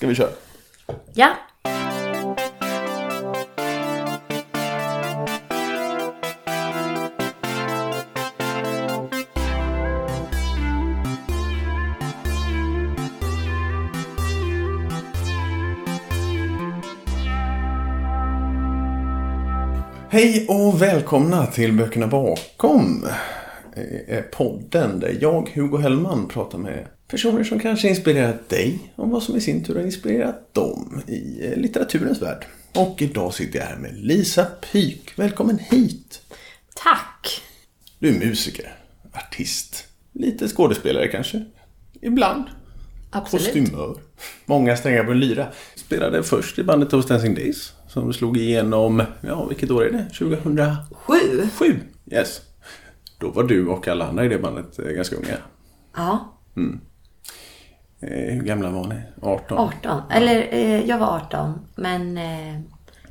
[0.00, 0.28] Ska vi köra?
[1.14, 1.28] Ja.
[20.10, 23.06] Hej och välkomna till Böckerna bakom.
[24.08, 29.22] Eh, Podden där jag, Hugo Hellman, pratar med personer som kanske inspirerat dig och vad
[29.22, 32.46] som i sin tur har inspirerat dem i eh, litteraturens värld.
[32.74, 35.12] Och idag sitter jag här med Lisa Pyk.
[35.16, 36.22] Välkommen hit!
[36.74, 37.42] Tack.
[37.98, 38.74] Du är musiker,
[39.12, 41.44] artist, lite skådespelare kanske.
[42.02, 42.44] Ibland.
[43.10, 43.46] Absolut.
[43.46, 43.96] Kostymör.
[44.46, 45.46] Många strängar på en lyra.
[45.74, 47.72] Spelade först i bandet Toast Dancing Days.
[47.88, 50.04] Som slog igenom, ja vilket år är det?
[50.18, 50.58] 2007?
[51.58, 51.80] Sju.
[52.12, 52.40] Yes.
[53.18, 55.36] Då var du och alla andra i det bandet eh, ganska unga.
[55.96, 56.36] Ja.
[56.56, 56.80] Eh,
[58.00, 59.00] hur gamla var ni?
[59.22, 59.58] 18?
[59.58, 60.02] 18.
[60.10, 61.66] Eller eh, jag var 18.
[61.74, 62.60] Men eh,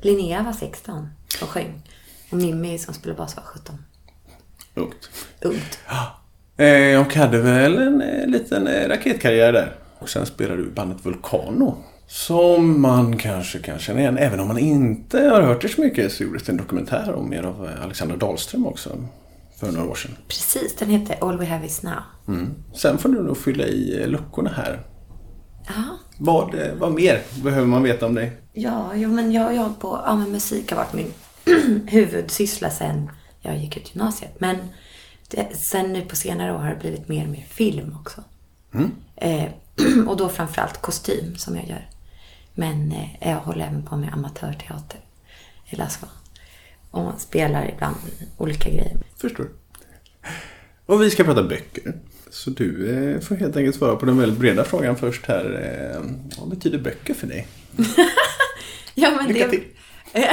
[0.00, 1.08] Linnea var 16
[1.42, 1.82] och sjöng.
[2.30, 3.84] Och Mimmi som spelade bas var 17.
[4.74, 5.10] Ungt.
[5.40, 5.78] Ungt.
[6.56, 9.76] Eh, och hade väl en eh, liten eh, raketkarriär där.
[9.98, 11.76] Och sen spelade du i bandet Vulcano.
[12.06, 14.18] Som man kanske kan känna igen.
[14.18, 17.32] Även om man inte har hört det så mycket så gjordes det en dokumentär om
[17.32, 18.98] er av eh, Alexandra Dahlström också.
[19.60, 20.16] För några år sedan.
[20.28, 22.02] Precis, den heter All We Have Is Now.
[22.28, 22.54] Mm.
[22.74, 24.80] Sen får du nog fylla i eh, luckorna här.
[25.66, 25.98] Ja.
[26.18, 28.32] Vad, eh, vad mer behöver man veta om dig?
[28.52, 31.12] Ja, jo, men jag har hållit på, ja men musik har varit min
[31.86, 34.40] huvudsyssla sen jag gick ut gymnasiet.
[34.40, 34.56] Men
[35.28, 38.24] det, sen nu på senare år har det blivit mer och mer film också.
[39.16, 39.48] Eh,
[40.08, 41.88] och då framförallt kostym som jag gör.
[42.54, 45.00] Men eh, jag håller även på med amatörteater.
[45.70, 46.06] Eller alltså,
[46.90, 47.96] och man spelar ibland
[48.38, 48.96] olika grejer.
[49.16, 49.48] Förstår.
[50.86, 51.94] Och vi ska prata böcker.
[52.30, 55.44] Så du eh, får helt enkelt svara på den väldigt breda frågan först här.
[55.94, 56.02] Eh,
[56.38, 57.46] vad betyder böcker för dig?
[58.94, 59.64] Ja, men Lycka det, till.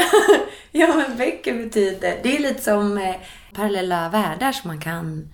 [0.71, 2.19] ja, men böcker betyder...
[2.23, 3.15] Det är lite som eh,
[3.53, 5.29] parallella världar som man kan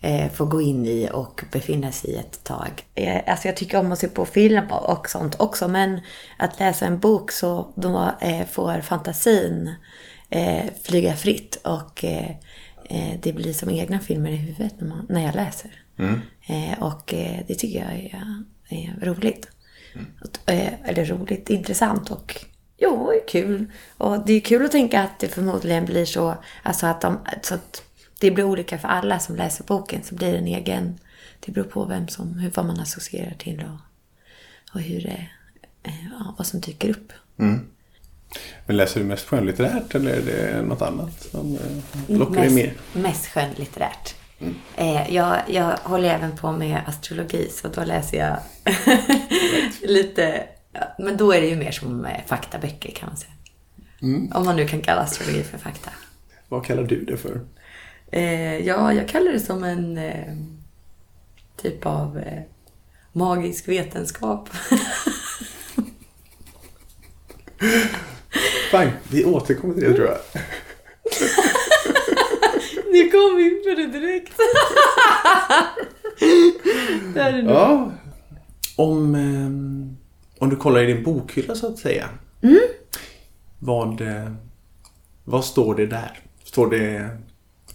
[0.00, 2.84] eh, få gå in i och befinna sig i ett tag.
[2.94, 6.00] Eh, alltså jag tycker om att se på film och sånt också, men
[6.38, 8.12] att läsa en bok så då
[8.52, 9.74] får fantasin
[10.30, 12.30] eh, flyga fritt och eh,
[12.84, 15.70] eh, det blir som egna filmer i huvudet när, man, när jag läser.
[16.46, 19.48] Eh, och eh, det tycker jag är, är roligt.
[20.20, 22.46] Och, eh, eller roligt, intressant och
[22.78, 23.66] jo, kul.
[23.96, 27.54] Och det är kul att tänka att det förmodligen blir så, alltså att, de, så
[27.54, 27.82] att
[28.20, 30.02] det blir olika för alla som läser boken.
[30.02, 30.98] Så blir det en egen,
[31.40, 35.26] det beror på vem som, hur, vad man associerar till och, och hur det,
[35.82, 37.12] ja, vad som dyker upp.
[38.66, 42.74] Men läser du mest skönlitterärt eller är det något annat som eh, lockar dig mer?
[42.92, 44.14] mest skönlitterärt.
[44.76, 48.38] Eh, jag, jag håller även på med astrologi, så då läser jag
[49.90, 50.44] lite...
[50.98, 53.32] Men då är det ju mer som eh, faktaböcker kan man säga.
[54.34, 55.90] Om man nu kan kalla astrologi för fakta.
[56.48, 57.40] Vad kallar du det för?
[58.10, 60.34] Eh, ja, jag kallar det som en eh,
[61.62, 62.22] typ av
[63.12, 64.48] magisk vetenskap.
[68.70, 70.18] Fine, vi återkommer till det tror jag.
[72.92, 74.32] Ni kom in på det direkt.
[77.14, 77.50] Där är nu.
[77.50, 77.92] Ja.
[78.76, 79.46] Om, eh,
[80.42, 82.08] om du kollar i din bokhylla så att säga.
[83.58, 84.32] Vad, eh,
[85.24, 86.18] vad står det där?
[86.44, 87.08] Står det...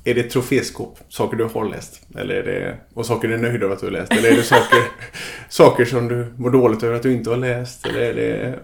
[0.05, 0.99] Är det ett troféskåp?
[1.09, 2.01] Saker du har läst?
[2.15, 4.11] Eller är det, och saker du är nöjd över att du har läst?
[4.13, 4.79] Eller är det saker,
[5.49, 7.85] saker som du mår dåligt över att du inte har läst?
[7.87, 8.59] Eller är det...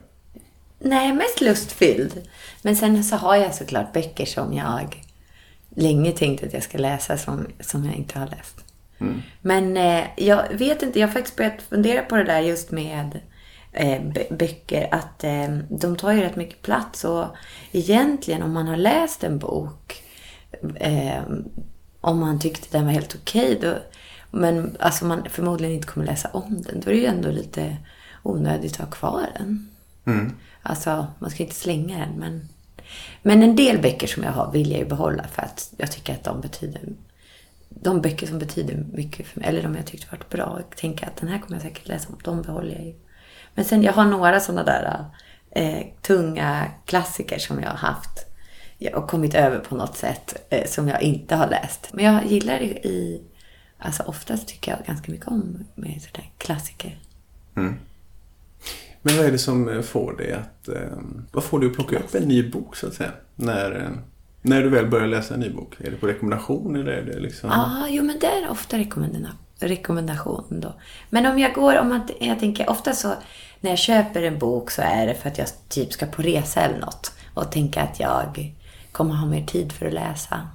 [0.80, 2.22] Nej, mest lustfylld.
[2.62, 5.04] Men sen så har jag såklart böcker som jag
[5.76, 8.56] länge tänkt att jag ska läsa som, som jag inte har läst.
[9.42, 13.20] Men eh, jag vet inte, jag har faktiskt börjat fundera på det där just med
[13.72, 14.88] eh, bö- böcker.
[14.92, 17.26] Att eh, de tar ju rätt mycket plats och
[17.72, 20.04] egentligen om man har läst en bok
[20.76, 21.22] eh,
[22.02, 23.74] om man tyckte den var helt okej då
[24.32, 26.80] men alltså man förmodligen inte kommer läsa om den.
[26.80, 27.78] Då är det ju ändå lite
[28.24, 29.70] onödigt att ha kvar den.
[30.62, 32.50] Alltså, man ska inte slänga den, men...
[33.22, 36.14] Men en del böcker som jag har vill jag ju behålla för att jag tycker
[36.14, 36.82] att de betyder...
[37.70, 41.08] De böcker som betyder mycket för mig, eller de jag tyckte varit bra, och tänker
[41.08, 42.94] att den här kommer jag säkert läsa om, de behåller jag ju.
[43.56, 45.06] Men sen, jag har några sådana där
[45.52, 48.26] eh, tunga klassiker som jag har haft
[48.94, 51.90] och kommit över på något sätt eh, som jag inte har läst.
[51.94, 53.22] Men jag gillar det i...
[53.78, 57.00] Alltså oftast tycker jag ganska mycket om med sådana klassiker.
[57.56, 57.80] Mm.
[59.02, 60.68] Men vad är det som eh, får dig att...
[60.68, 60.98] Eh,
[61.32, 63.12] vad får dig att plocka upp en ny bok så att säga?
[63.36, 63.90] När, eh,
[64.42, 65.76] när du väl börjar läsa en ny bok?
[65.82, 67.50] Är det på rekommendation eller är det liksom...
[67.50, 69.38] Ja, jo men det är ofta rekommendation.
[69.60, 70.74] rekommendation då.
[71.10, 73.14] Men om jag går, om man, jag tänker ofta så
[73.60, 76.62] när jag köper en bok så är det för att jag typ ska på resa
[76.62, 78.56] eller något och tänka att jag
[78.92, 80.48] kommer ha mer tid för att läsa.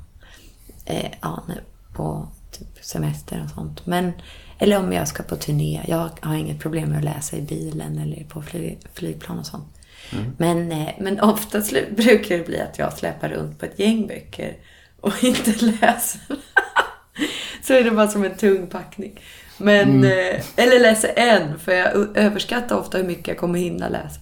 [0.85, 1.61] Eh, ja, nu
[1.95, 3.87] på typ semester och sånt.
[3.87, 4.13] Men,
[4.59, 5.81] eller om jag ska på turné.
[5.89, 9.75] Jag har inget problem med att läsa i bilen eller på flyg, flygplan och sånt.
[10.13, 10.33] Mm.
[10.39, 11.63] Men, eh, men ofta
[11.97, 14.57] brukar det bli att jag släpar runt på ett gäng böcker
[15.01, 16.21] och inte läser.
[17.63, 19.21] så är det bara som en tung packning.
[19.59, 20.05] Men, mm.
[20.05, 24.21] eh, eller läser en, för jag överskattar ofta hur mycket jag kommer hinna läsa.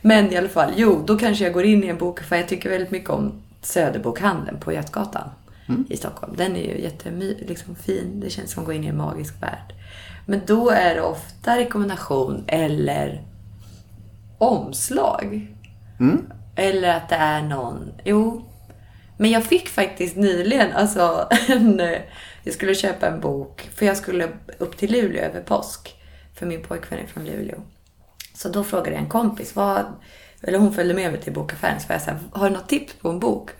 [0.00, 2.48] Men i alla fall, jo, då kanske jag går in i en bok, för jag
[2.48, 5.30] tycker väldigt mycket om Söderbokhandeln på Götgatan
[5.68, 5.86] mm.
[5.88, 6.34] i Stockholm.
[6.36, 7.36] Den är ju jättefin.
[7.48, 7.76] Liksom,
[8.20, 9.74] det känns som att gå in i en magisk värld.
[10.26, 13.22] Men då är det ofta rekommendation eller
[14.38, 15.46] omslag.
[16.00, 16.26] Mm.
[16.56, 17.92] Eller att det är någon...
[18.04, 18.44] Jo.
[19.16, 21.82] Men jag fick faktiskt nyligen, alltså en...
[22.44, 24.28] Jag skulle köpa en bok, för jag skulle
[24.58, 25.96] upp till Luleå över påsk.
[26.34, 27.58] För min pojkvän är från Luleå.
[28.34, 29.84] Så då frågade jag en kompis, vad,
[30.42, 33.08] eller hon följde med mig till bokaffären, så jag sa, har du något tips på
[33.08, 33.50] en bok?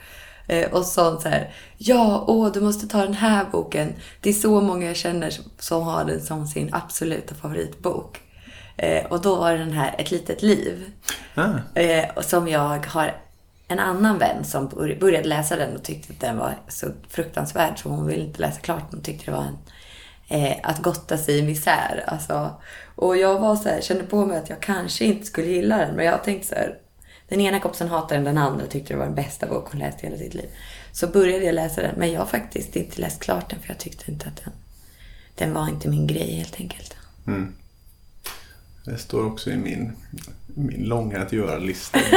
[0.46, 3.94] Eh, och sa så här, ja, åh, du måste ta den här boken.
[4.20, 8.20] Det är så många jag känner som, som har den som sin absoluta favoritbok.
[8.76, 10.91] Eh, och då var det den här Ett litet liv.
[11.35, 11.81] Ah.
[11.81, 13.14] Eh, som jag har
[13.69, 14.69] en annan vän som
[15.00, 18.61] började läsa den och tyckte att den var så fruktansvärd så hon ville inte läsa
[18.61, 18.85] klart.
[18.91, 19.58] Hon tyckte det var en,
[20.29, 22.05] eh, att gotta sig i misär.
[22.06, 22.50] Alltså,
[22.96, 25.96] och jag var så här, kände på mig att jag kanske inte skulle gilla den.
[25.96, 26.79] Men jag tänkte så här,
[27.36, 30.04] den ena kompisen hatade den, den andra tyckte det var den bästa bok hon läst
[30.04, 30.48] i hela sitt liv.
[30.92, 33.78] Så började jag läsa den, men jag har faktiskt inte läst klart den för jag
[33.78, 34.52] tyckte inte att den,
[35.34, 36.96] den var inte min grej helt enkelt.
[37.26, 37.54] Mm.
[38.84, 39.92] Det står också i min,
[40.46, 41.98] min långa att göra-lista.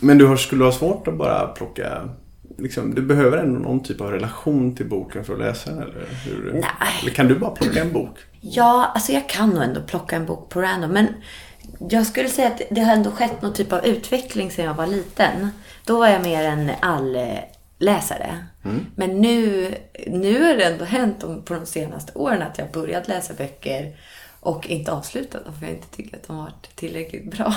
[0.00, 2.08] Men du skulle ha svårt att bara plocka
[2.58, 5.82] Liksom, du behöver ändå någon typ av relation till boken för att läsa den?
[5.82, 6.52] Eller, hur?
[6.52, 6.64] Nej.
[7.02, 8.18] eller kan du bara plocka en bok?
[8.40, 10.90] Ja, alltså jag kan nog ändå plocka en bok på random.
[10.90, 11.06] Men
[11.78, 14.86] jag skulle säga att det har ändå skett någon typ av utveckling sedan jag var
[14.86, 15.50] liten.
[15.84, 18.46] Då var jag mer en allläsare.
[18.64, 18.86] Mm.
[18.94, 19.74] Men nu,
[20.06, 23.96] nu har det ändå hänt på de senaste åren att jag börjat läsa böcker
[24.40, 27.54] och inte avslutat dem för jag inte tycker att de har varit tillräckligt bra.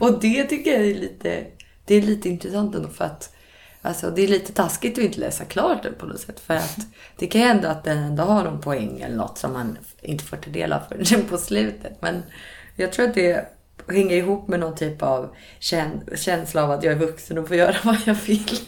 [0.00, 1.44] Och det tycker jag är lite,
[1.84, 3.34] det är lite intressant ändå för att
[3.82, 6.40] Alltså det är lite taskigt att inte läsa klart den på något sätt.
[6.40, 6.78] För att
[7.16, 10.24] det kan ju ändå att den ändå har någon poäng eller något som man inte
[10.24, 12.02] får ta del av förrän på slutet.
[12.02, 12.22] Men
[12.78, 13.48] jag tror att det
[13.88, 15.34] hänger ihop med någon typ av
[16.16, 18.60] känsla av att jag är vuxen och får göra vad jag vill.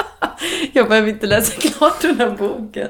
[0.72, 2.88] jag behöver inte läsa klart den här boken.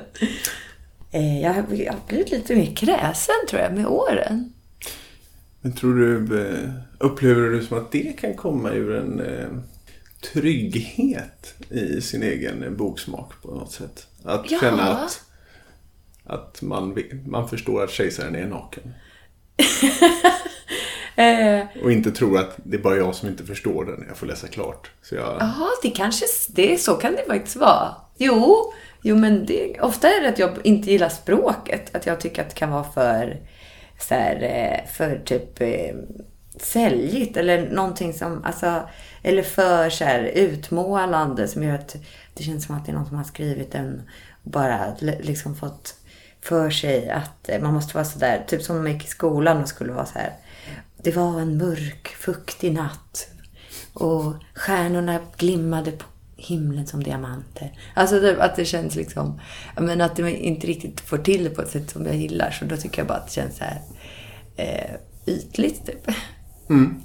[1.11, 1.63] Eh, jag har
[2.09, 4.53] blivit lite mer kräsen tror jag med åren.
[5.61, 9.49] Men tror du, eh, upplever du som att det kan komma ur en eh,
[10.33, 14.07] trygghet i sin egen boksmak på något sätt?
[14.25, 14.59] Att ja.
[14.61, 15.23] känna att,
[16.25, 18.93] att man, man förstår att kejsaren är naken.
[21.19, 21.67] Eh.
[21.83, 24.49] Och inte tror att det är bara jag som inte förstår den jag får läsa
[24.49, 24.91] klart.
[25.11, 25.69] Jaha, jag...
[25.83, 27.95] det kanske, det, så kan det faktiskt vara.
[28.17, 28.73] Jo,
[29.03, 31.97] jo men det, ofta är det att jag inte gillar språket.
[31.97, 33.37] Att jag tycker att det kan vara för,
[34.01, 35.97] så här, eh, för typ eh,
[36.57, 38.89] säljigt eller någonting som, alltså,
[39.23, 41.97] eller för så här, utmålande som gör att
[42.35, 44.03] det känns som att det är någon som har skrivit den
[44.45, 45.95] och bara liksom fått
[46.41, 49.93] för sig att man måste vara sådär, typ som de gick i skolan och skulle
[49.93, 50.33] vara så här.
[51.03, 53.29] Det var en mörk, fuktig natt
[53.93, 56.05] och stjärnorna glimmade på
[56.37, 57.73] himlen som diamanter.
[57.95, 59.41] Alltså att det känns liksom,
[59.81, 62.51] men att det inte riktigt får till det på ett sätt som jag gillar.
[62.51, 63.81] Så då tycker jag bara att det känns så här
[64.57, 64.95] eh,
[65.27, 66.15] ytligt typ.
[66.71, 67.03] Mm.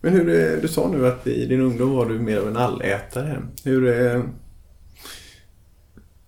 [0.00, 2.56] Men hur, eh, du sa nu att i din ungdom var du mer av en
[2.56, 3.42] allätare.
[3.64, 4.22] Hur, eh,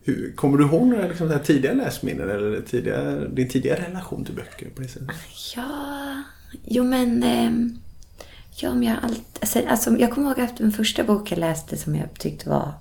[0.02, 4.70] hur kommer du ihåg några liksom, tidiga läsminnen eller tidiga, din tidiga relation till böcker
[4.74, 5.16] på det sättet?
[5.56, 6.22] Ja,
[6.64, 7.22] jo men...
[7.22, 7.52] Eh,
[8.56, 11.76] ja, men jag, allt, alltså, alltså, jag kommer ihåg att den första bok jag läste
[11.76, 12.72] som jag tyckte var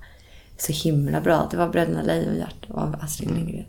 [0.57, 1.47] så himla bra.
[1.51, 3.41] Det var Bröderna Lejonhjärta av Astrid mm.
[3.41, 3.65] Lindgren.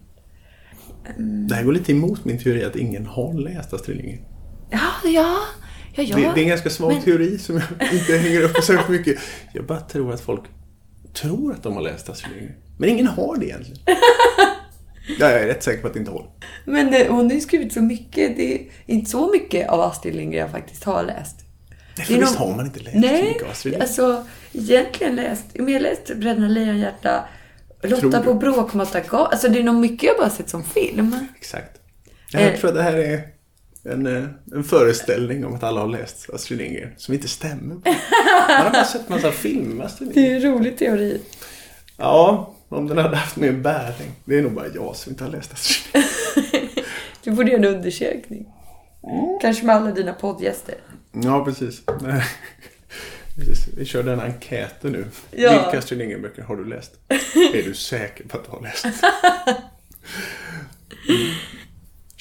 [1.16, 1.49] Mm.
[1.49, 4.25] Det här går lite emot min teori att ingen har läst Astrid Lindgren.
[4.71, 5.37] Ja, ja.
[5.95, 6.16] ja, ja.
[6.16, 7.02] Det, det, är en ganska svag men...
[7.02, 9.19] teori som jag inte hänger upp på så mycket.
[9.52, 10.42] Jag bara tror att folk
[11.14, 12.57] tror att de har läst Astrid Lindgren.
[12.79, 13.81] Men ingen har det egentligen.
[15.19, 16.31] jag är rätt säker på att det inte håller.
[16.64, 18.37] Men eh, hon har ju skrivit så mycket.
[18.37, 21.37] Det är inte så mycket av Astrid Lindgren jag faktiskt har läst.
[21.97, 23.88] Nej, för visst har man inte läst Nej, så mycket av Astrid Lindgren?
[23.88, 25.45] alltså egentligen läst.
[25.52, 27.25] Jag har läst Bröderna Lejonhjärta,
[27.83, 29.29] Lotta på Bråkmatargatan.
[29.31, 31.17] Alltså det är nog mycket jag bara sett som film.
[31.37, 31.81] Exakt.
[32.33, 32.57] Jag eh.
[32.61, 33.23] tror att det här är
[33.84, 37.75] en, eh, en föreställning om att alla har läst Astrid Lindgren som inte stämmer.
[37.75, 40.40] Man har bara sett massa film Astrid Lindgren.
[40.40, 41.20] Det är en rolig teori.
[41.96, 44.10] Ja, Om den hade haft mer bäring.
[44.25, 45.50] Det är nog bara jag som inte har läst
[45.92, 46.04] det.
[47.25, 48.46] Du borde göra en undersökning.
[49.42, 50.75] Kanske med alla dina poddgäster.
[51.12, 51.82] Ja, precis.
[53.37, 53.68] Precis.
[53.76, 55.04] Vi kör den enkäten nu.
[55.30, 55.50] Ja.
[55.50, 56.92] Vilka Astrid Lindgren-böcker har du läst?
[57.54, 58.84] är du säker på att du har läst?
[58.84, 58.94] Mm.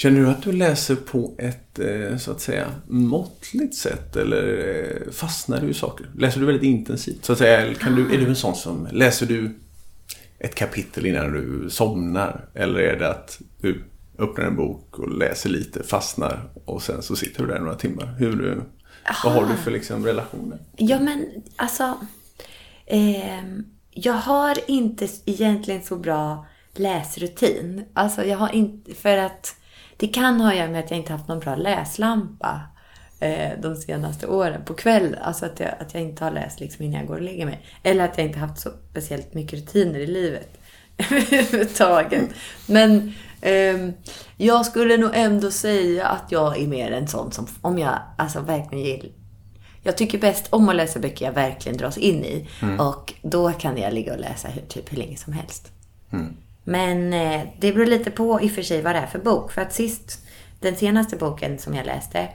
[0.01, 4.15] Känner du att du läser på ett, eh, så att säga, måttligt sätt?
[4.15, 4.67] Eller
[5.05, 6.09] eh, fastnar du i saker?
[6.17, 7.25] Läser du väldigt intensivt?
[7.25, 9.55] Så att säga, kan du, är du en sån som, läser du
[10.39, 12.45] ett kapitel innan du somnar?
[12.53, 13.83] Eller är det att du
[14.19, 18.15] öppnar en bok och läser lite, fastnar och sen så sitter du där några timmar?
[18.17, 18.63] Hur, eh,
[19.23, 20.59] vad har du för liksom, relationer?
[20.77, 21.25] Ja, men
[21.55, 21.97] alltså...
[22.85, 23.43] Eh,
[23.91, 27.85] jag har inte egentligen så bra läsrutin.
[27.93, 28.93] Alltså, jag har inte...
[28.93, 29.55] För att
[29.99, 32.61] det kan ha att göra med att jag inte haft någon bra läslampa
[33.19, 35.15] eh, de senaste åren på kvällen.
[35.21, 37.65] Alltså att jag, att jag inte har läst liksom innan jag går och lägger mig.
[37.83, 40.57] Eller att jag inte haft så speciellt mycket rutiner i livet
[40.97, 42.29] överhuvudtaget.
[42.65, 43.93] Men ehm,
[44.37, 48.41] jag skulle nog ändå säga att jag är mer en sån som, om jag alltså
[48.41, 49.09] verkligen gillar
[49.83, 52.49] jag tycker bäst om att läsa böcker jag verkligen dras in i.
[52.79, 55.71] Och då kan jag ligga och läsa hur, typ hur länge som helst.
[56.69, 59.51] Men eh, det beror lite på i och för sig vad det är för bok.
[59.51, 60.25] För att sist,
[60.59, 62.29] den senaste boken som jag läste,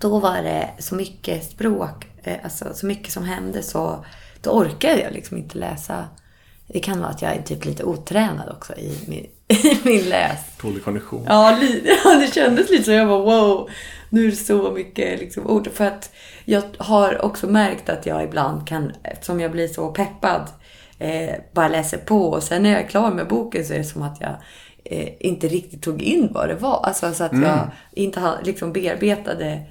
[0.00, 4.04] då var det så mycket språk, eh, alltså så mycket som hände så
[4.42, 6.04] då orkade jag liksom inte läsa.
[6.66, 10.40] Det kan vara att jag är typ lite otränad också i min, i min läs.
[10.62, 11.24] Dålig kondition?
[11.28, 11.58] Ja,
[12.20, 12.90] det kändes lite så.
[12.90, 13.70] Jag bara wow,
[14.10, 15.68] nu är det så mycket liksom, ord.
[15.74, 16.10] För att
[16.44, 20.48] jag har också märkt att jag ibland kan, eftersom jag blir så peppad,
[20.98, 23.84] eh, bara läser på och sen när jag är klar med boken så är det
[23.84, 24.36] som att jag
[24.84, 26.80] eh, inte riktigt tog in vad det var.
[26.84, 29.62] Alltså så att jag inte liksom bearbetade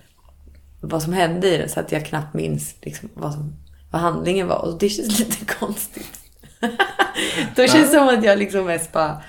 [0.82, 3.56] vad som hände i det så att jag knappt minns liksom, vad, som,
[3.92, 4.66] vad handlingen var.
[4.66, 6.20] Och det känns lite konstigt.
[7.56, 9.22] då känns det som att jag liksom mest bara...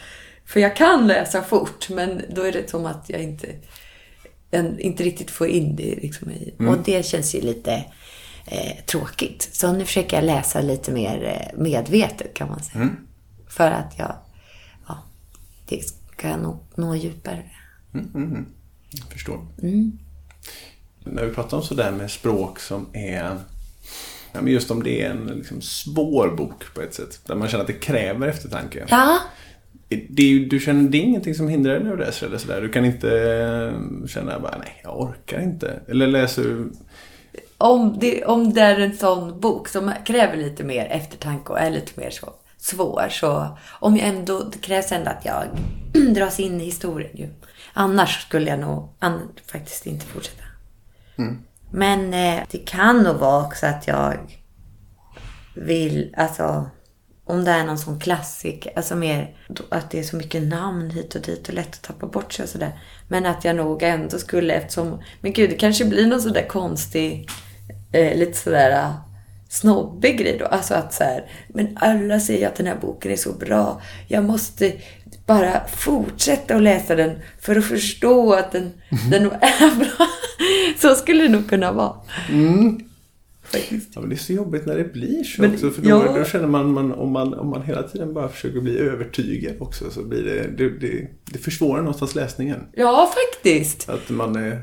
[0.47, 3.47] För jag kan läsa fort, men då är det som att jag inte,
[4.50, 6.55] jag inte riktigt får in det liksom i...
[6.59, 7.85] Och det känns ju lite
[8.47, 9.49] eh, tråkigt.
[9.53, 12.88] Så nu försöker jag läsa lite mer eh, medvetet kan man säga.
[13.49, 14.12] För att jag...
[14.88, 14.99] Ja,
[15.69, 17.43] det ska jag nog nå djupare.
[18.91, 19.47] Jag förstår.
[21.05, 23.38] När vi pratar om sådär med språk som är...
[24.33, 27.21] Ja, men just om det är en liksom, svår bok på ett sätt.
[27.26, 28.85] Där man känner att det kräver eftertanke.
[28.88, 29.19] Ja,
[29.88, 32.38] Det är, ju- du känner, det är ingenting som hindrar dig när du läser eller
[32.38, 32.61] sådär.
[32.61, 35.81] Du kan inte eh, känna bara nej, jag orkar inte.
[35.88, 36.73] Eller läser du...
[37.58, 41.70] om det, om det är en sån bok som kräver lite mer eftertanke och är
[41.70, 45.44] lite mer så svår så om jag ändå, det krävs ändå att jag
[46.14, 47.28] dras in i historien ju.
[47.72, 50.44] Annars skulle jag nog an, faktiskt inte fortsätta.
[51.70, 54.16] Men eh, det kan nog vara också att jag
[55.54, 56.70] vill, alltså
[57.25, 59.36] om det är någon sån klassiker, alltså mer
[59.68, 62.42] att det är så mycket namn hit och dit och lätt att tappa bort sig
[62.42, 62.80] och sådär.
[63.08, 67.28] Men att jag nog ändå skulle eftersom, men gud det kanske blir någon sådär konstig,
[67.97, 68.93] eh, lite sådär eh,
[69.49, 70.47] snobbig grej då.
[70.47, 73.83] Alltså att så här, men alla säger att den här boken är så bra.
[74.09, 74.73] Jag måste
[75.26, 78.73] bara fortsätta att läsa den för att förstå att den,
[79.11, 80.07] den nog är bra.
[80.79, 81.97] Så skulle det nog kunna vara.
[83.53, 83.91] Faktiskt.
[83.95, 85.71] Ja, men det är så jobbigt när det blir så Men, också.
[85.71, 86.19] För då, ja.
[86.19, 89.91] då känner man, man, om man, om man hela tiden bara försöker bli övertygad också
[89.91, 92.61] så blir det, det, det, det försvårar någonstans läsningen.
[92.73, 93.88] Ja, faktiskt.
[93.88, 94.62] Att man är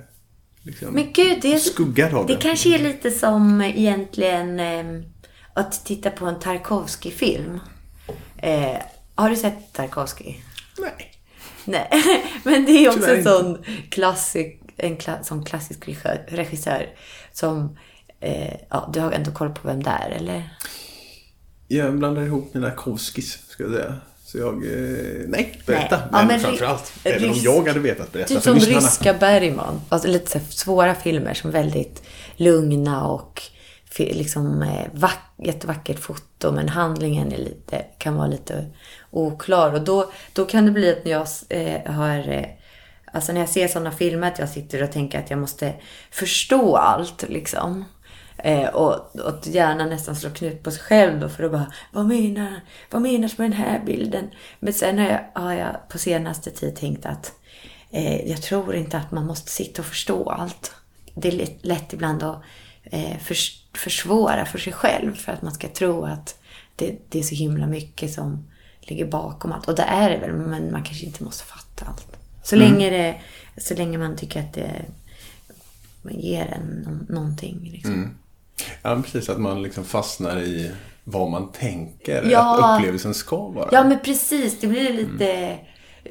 [0.64, 2.34] liksom Men gud, det är, skuggad av det.
[2.34, 5.06] det kanske är lite som egentligen eh,
[5.54, 7.60] att titta på en Tarkovsky-film.
[8.38, 8.78] Eh,
[9.16, 10.36] har du sett Tarkovsky?
[10.80, 11.10] Nej.
[11.66, 11.90] Nej,
[12.44, 15.90] men det är också en sån klassik, en kla, sån klassisk
[16.28, 16.90] regissör,
[17.34, 17.78] som...
[18.20, 20.50] Eh, ja, du har ändå koll på vem det är, eller?
[21.68, 23.96] Jag blandar ihop mina Kowskis, ska jag säga.
[24.34, 24.54] Så jag...
[24.54, 25.98] Eh, nej, berätta.
[25.98, 26.08] Nej.
[26.12, 28.80] Ja, men, framförallt, ry- även om jag hade vetat, berätta Typ för som lyssnarna.
[28.80, 29.82] ryska Bergman.
[29.90, 32.04] Alltså lite så svåra filmer som är väldigt
[32.36, 33.42] lugna och
[33.98, 38.66] liksom eh, vack, jättevackert foto men handlingen är lite, kan vara lite
[39.12, 39.74] oklar.
[39.74, 42.46] Och då, då kan det bli att när jag eh, har eh,
[43.16, 45.74] Alltså när jag ser sådana filmer att jag sitter och tänker att jag måste
[46.12, 47.86] förstå allt liksom.
[48.46, 51.72] Eh, och, och att gärna nästan slå knut på sig själv då för att bara,
[51.92, 54.30] vad menar Vad menas med den här bilden?
[54.60, 57.34] Men sen har jag, har jag på senaste tid tänkt att
[57.92, 60.76] eh, jag tror inte att man måste sitta och förstå allt.
[61.16, 62.42] Det är lätt, ibland att
[62.84, 66.40] eh, förs, försvåra för sig själv för att man ska tro att
[66.76, 68.48] det, det är så himla mycket som
[68.82, 69.68] ligger bakom allt.
[69.68, 72.18] Och det är det väl, men man kanske inte måste fatta allt.
[72.44, 73.16] Så, länge, det,
[73.62, 74.86] så länge man tycker att det
[76.10, 77.70] ger en nå- någonting.
[77.72, 78.18] Liksom.
[78.82, 79.30] Ja, precis.
[79.30, 80.72] Att man liksom fastnar i
[81.04, 82.74] vad man tänker Ja.
[82.74, 83.70] att upplevelsen ska vara.
[83.72, 84.60] Ja, men precis.
[84.60, 85.58] Det blir lite...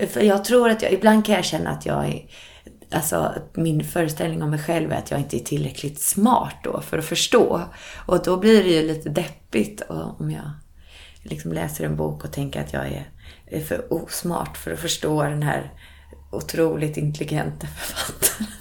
[0.09, 0.93] För jag tror att jag...
[0.93, 2.27] Ibland kan jag känna att jag är...
[2.91, 6.99] Alltså, min föreställning om mig själv är att jag inte är tillräckligt smart då för
[6.99, 7.63] att förstå.
[8.07, 10.51] Och då blir det ju lite deppigt om jag
[11.23, 13.11] liksom läser en bok och tänker att jag är,
[13.47, 15.73] är för osmart för att förstå den här
[16.31, 18.53] otroligt intelligenta författaren.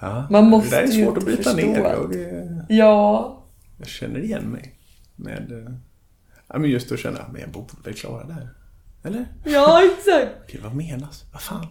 [0.00, 1.84] Ja, Man måste det där är ju svårt att bryta ner.
[1.84, 2.14] allt.
[2.14, 3.42] Jag, eh, Ja.
[3.78, 4.74] jag känner igen mig.
[5.16, 5.72] Med, eh,
[6.48, 8.48] ja, men just att känna, men jag borde väl klara det här.
[9.04, 9.26] Eller?
[9.44, 10.30] Ja, exakt.
[10.44, 11.24] Okej, vad menas?
[11.32, 11.66] Vad fan?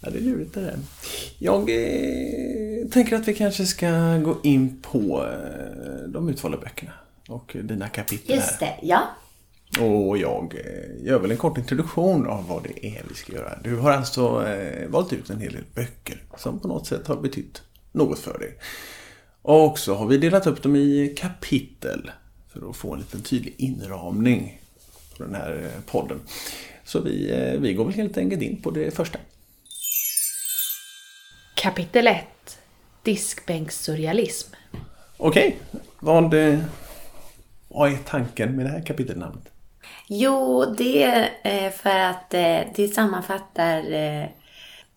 [0.00, 0.78] Ja, det är lurigt det där.
[1.38, 6.92] Jag eh, tänker att vi kanske ska gå in på eh, de utvalda böckerna
[7.28, 8.58] och dina kapitel Just här.
[8.80, 9.00] det, ja.
[9.80, 13.58] Och jag eh, gör väl en kort introduktion av vad det är vi ska göra.
[13.64, 17.16] Du har alltså eh, valt ut en hel del böcker som på något sätt har
[17.16, 17.62] betytt
[17.92, 18.58] något för dig.
[19.42, 22.10] Och så har vi delat upp dem i kapitel
[22.52, 24.60] för att få en liten tydlig inramning
[25.16, 26.20] på den här eh, podden.
[26.84, 29.18] Så vi, vi går väl helt enkelt in på det första.
[31.54, 32.24] Kapitel 1
[33.02, 34.54] Diskbänkssurrealism
[35.24, 35.58] Okej,
[36.00, 36.58] vad, eh,
[37.68, 39.51] vad är tanken med det här kapitelnamnet?
[40.14, 44.26] Jo, det är eh, för att eh, det sammanfattar eh,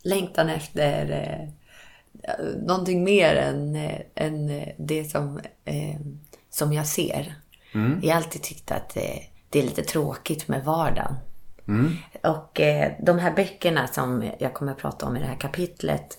[0.03, 1.51] längtan efter
[2.67, 3.75] någonting mer än,
[4.15, 5.39] än det som,
[6.50, 7.36] som jag ser.
[8.01, 8.89] Jag har alltid tyckt att
[9.50, 11.15] det är lite tråkigt med vardagen.
[12.24, 16.17] Och eh, de här böckerna som jag kommer att prata om i det här kapitlet,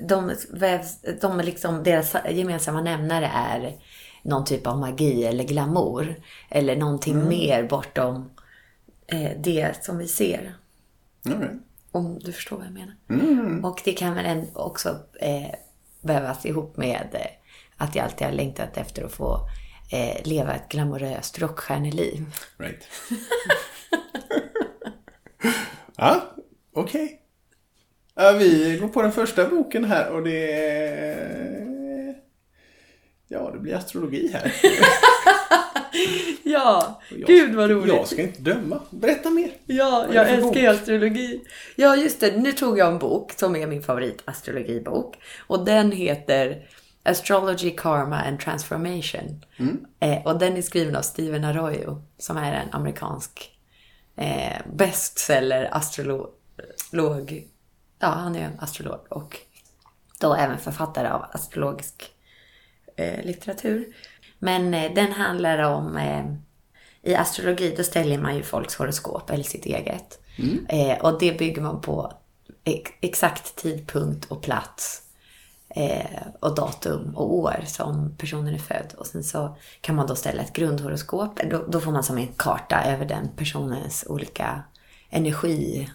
[0.00, 3.76] de, vävs, de liksom, deras gemensamma nämnare är
[4.22, 6.14] någon typ av magi eller glamour.
[6.50, 8.30] Eller någonting mer bortom
[9.36, 10.54] det som vi ser.
[11.24, 11.50] Right.
[11.90, 13.70] Om du förstår vad jag menar.
[13.70, 14.88] Och det kan väl också
[15.20, 15.54] eh,
[16.00, 17.26] vävas ihop med eh,
[17.76, 19.48] att jag alltid har längtat efter att få
[19.92, 22.24] eh, leva ett glamoröst rockstjärneliv.
[22.58, 22.88] Right.
[25.96, 26.22] ja,
[26.72, 27.22] okej.
[28.14, 32.14] Ja, vi går på den första boken här och det är...
[33.28, 34.54] Ja, det blir astrologi här.
[36.42, 37.94] Ja, Jag- gud vad roligt.
[37.94, 38.80] Jag ska inte döma.
[38.90, 39.50] Berätta mer.
[39.66, 41.40] Ja, jag älskar ju astrologi.
[41.76, 42.36] Ja, just det.
[42.36, 45.16] Nu tog jag en bok som är min favoritastrologibok.
[45.46, 46.66] Och den heter
[47.02, 49.44] Astrology, Karma and Transformation.
[50.00, 53.50] Eh, och den är skriven av Stephen Arroyo, som är en amerikansk
[54.16, 56.32] eh, bestseller astrolog.
[57.98, 59.36] Ja, han är en astrolog och
[60.20, 62.10] då även författare av astrologisk
[62.96, 63.94] eh, litteratur.
[64.38, 66.24] Men eh, den handlar om eh,
[67.02, 70.20] i astrologi då ställer man ju folks horoskop eller sitt eget.
[70.68, 72.12] Eh, och det bygger man på
[72.64, 75.02] ex- exakt tidpunkt och plats.
[76.40, 78.94] Och datum och år som personen är född.
[78.98, 81.40] Och sen så kan man då ställa ett grundhoroskop.
[81.50, 84.62] Då, då får man som en karta över den personens olika
[85.10, 85.90] energi,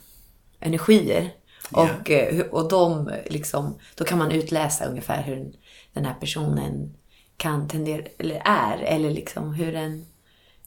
[0.59, 1.29] energier.
[1.71, 5.51] Och, eh, hur- och de liksom, då kan man utläsa ungefär hur
[5.93, 6.93] den här personen
[7.37, 10.05] kan tendera, eller är, eller liksom hur den,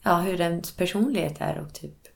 [0.03, 2.07] ja, hur ens personlighet är och typ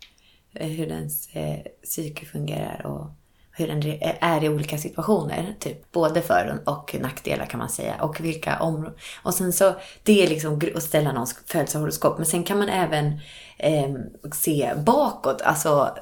[0.53, 3.11] eh, hur dens eh, psyke fungerar och
[3.51, 5.55] hur den är i olika situationer.
[5.59, 8.03] Typ både för och nackdelar kan man säga.
[8.03, 8.99] Och vilka områden.
[9.23, 12.17] Och sen så, det är liksom att ställa någons födelsehoroskop.
[12.17, 13.19] Men sen kan man även
[13.57, 13.93] eh,
[14.33, 15.97] se bakåt, alltså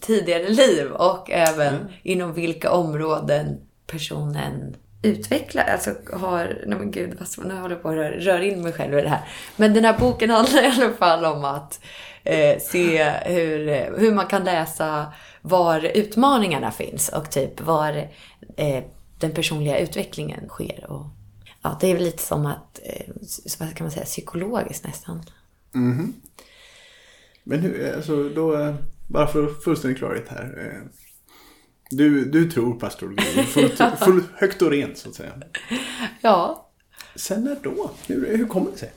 [0.00, 7.46] tidigare liv och även inom vilka områden personen Utveckla, alltså har, nej men gud, vad,
[7.46, 9.28] nu håller jag på att rör, rör in mig själv i det här.
[9.56, 11.80] Men den här boken handlar i alla fall om att
[12.24, 13.66] eh, se hur,
[13.98, 15.12] hur man kan läsa
[15.42, 18.08] var utmaningarna finns och typ var
[18.56, 18.84] eh,
[19.18, 20.90] den personliga utvecklingen sker.
[20.90, 21.06] Och,
[21.62, 23.12] ja, det är väl lite som att, eh,
[23.58, 25.22] vad kan man säga, psykologiskt nästan.
[25.72, 26.12] Mm-hmm.
[27.44, 28.74] Men hur, alltså då, eh,
[29.06, 30.58] bara för fullständig klarhet här.
[30.58, 30.88] Eh,
[31.96, 35.32] du, du tror på astrologi, fullt, fullt, högt och rent så att säga.
[36.20, 36.68] Ja,
[37.14, 37.90] Sen när då?
[38.06, 38.92] Hur, hur kommer det sig?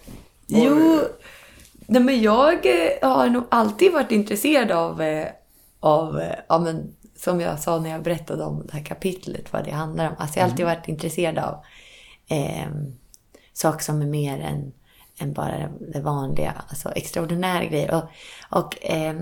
[0.47, 1.01] Jo,
[1.87, 5.27] nej men jag eh, har nog alltid varit intresserad av, eh,
[5.79, 9.65] av eh, ja, men, som jag sa när jag berättade om det här kapitlet, vad
[9.65, 10.15] det handlar om.
[10.17, 11.63] Alltså jag har alltid varit intresserad av
[12.27, 12.69] eh,
[13.53, 14.73] saker som är mer än,
[15.19, 17.93] än bara det vanliga, alltså extraordinära grejer.
[17.93, 18.03] Och,
[18.59, 19.15] och eh,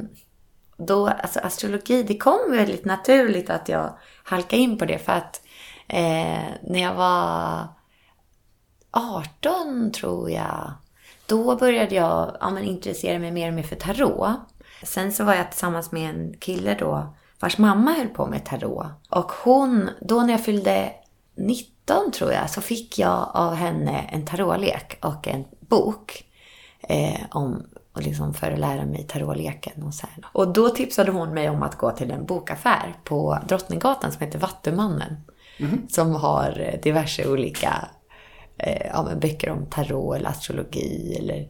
[0.86, 5.42] då, alltså astrologi, det kom väldigt naturligt att jag halkade in på det för att
[5.88, 7.68] eh, när jag var
[8.92, 10.74] 18 tror jag.
[11.26, 14.38] Då började jag ja, men, intressera mig mer och mer för tarot.
[14.84, 18.86] Sen så var jag tillsammans med en kille då vars mamma höll på med tarot.
[19.10, 20.92] Och hon, då när jag fyllde
[21.36, 26.26] 19 tror jag så fick jag av henne en tarotlek och en bok.
[26.80, 30.26] Eh, om, och liksom för att lära mig tarotleken och så här.
[30.32, 34.40] Och då tipsade hon mig om att gå till en bokaffär på Drottninggatan som heter
[34.40, 35.16] Vattumannen.
[35.90, 37.88] Som har diverse olika
[38.58, 41.48] eh, ja, men böcker om tarot eller astrologi eller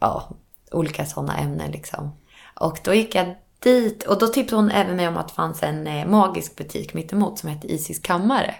[0.00, 0.30] ja,
[0.72, 2.10] olika sådana ämnen liksom.
[2.54, 5.62] Och då gick jag dit och då tipsade hon även mig om att det fanns
[5.62, 8.54] en eh, magisk butik mittemot som hette Isis kammare.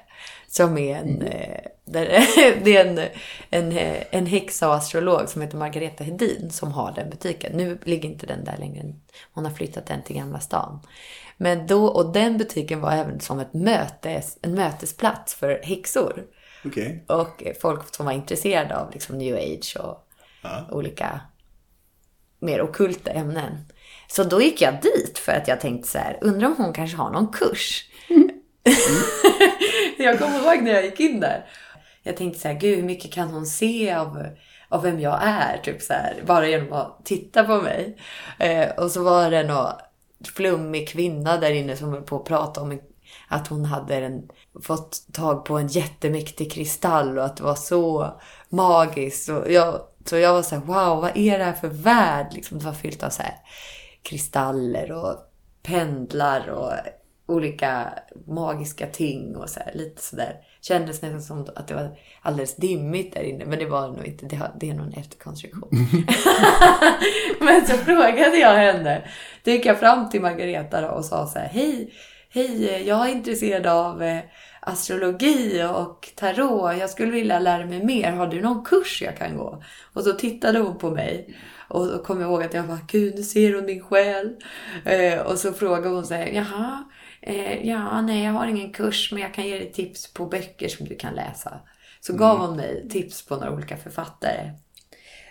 [0.53, 2.05] Som är en, eh, där,
[2.65, 2.99] det är en,
[3.51, 7.53] en, eh, en häxa och astrolog som heter Margareta Hedin som har den butiken.
[7.57, 8.95] Nu ligger inte den där längre.
[9.33, 10.81] Hon har flyttat den till Gamla stan.
[11.37, 16.25] Men då, och den butiken var även som ett mötes, en mötesplats för häxor.
[16.65, 17.05] Okej.
[17.07, 20.07] Och folk som var intresserade av liksom new age och
[20.43, 20.67] Ja.
[20.71, 21.21] olika
[22.39, 23.65] mer ockulta ämnen.
[24.09, 26.97] Så då gick jag dit för att jag tänkte så här, undrar om hon kanske
[26.97, 27.85] har någon kurs.
[29.99, 31.47] jag kommer ihåg när jag gick in där.
[32.03, 34.27] Jag tänkte så här, gud hur mycket kan hon se av,
[34.69, 35.59] av vem jag är?
[35.59, 37.97] Typ så här, bara genom att titta på mig.
[38.39, 39.73] Eh, och så var det någon
[40.35, 42.81] flummig kvinna där inne som höll på att prata om en,
[43.29, 44.29] att hon hade en,
[44.63, 48.15] fått tag på en jättemäktig kristall och att det var så
[48.49, 49.29] magiskt.
[49.29, 52.27] Och jag, så jag var så här, wow, vad är det här för värld?
[52.33, 53.37] Liksom, det var fyllt av så här
[54.03, 55.17] kristaller och
[55.63, 56.73] pendlar och
[57.31, 57.93] olika
[58.27, 60.37] magiska ting och så här, lite sådär.
[60.61, 64.07] Kändes nästan som att det var alldeles dimmigt där inne, men det var det nog
[64.07, 64.27] inte.
[64.27, 65.71] Det, har, det är nog en efterkonstruktion.
[67.41, 69.09] men så frågade jag henne.
[69.45, 71.93] Då gick jag fram till Margareta då och sa så här, hej,
[72.31, 74.21] hej, jag är intresserad av eh,
[74.61, 76.79] astrologi och tarot.
[76.79, 78.13] Jag skulle vilja lära mig mer.
[78.13, 79.63] Har du någon kurs jag kan gå?
[79.93, 81.37] Och så tittade hon på mig.
[81.69, 84.37] Och då kom jag ihåg att jag bara, gud nu ser hon din själ.
[84.85, 86.85] Eh, och så frågade hon så här, jaha,
[87.23, 90.69] eh, ja, nej jag har ingen kurs men jag kan ge dig tips på böcker
[90.69, 91.61] som du kan läsa.
[92.01, 94.51] Så gav hon mig tips på några olika författare.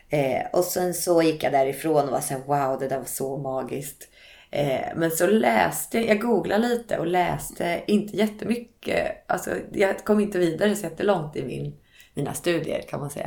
[0.09, 3.05] Eh, och sen så gick jag därifrån och var så här, wow, det där var
[3.05, 4.07] så magiskt.
[4.51, 9.25] Eh, men så läste, jag googlade lite och läste inte jättemycket.
[9.27, 11.75] Alltså jag kom inte vidare så jättelångt i min,
[12.13, 13.25] mina studier kan man säga.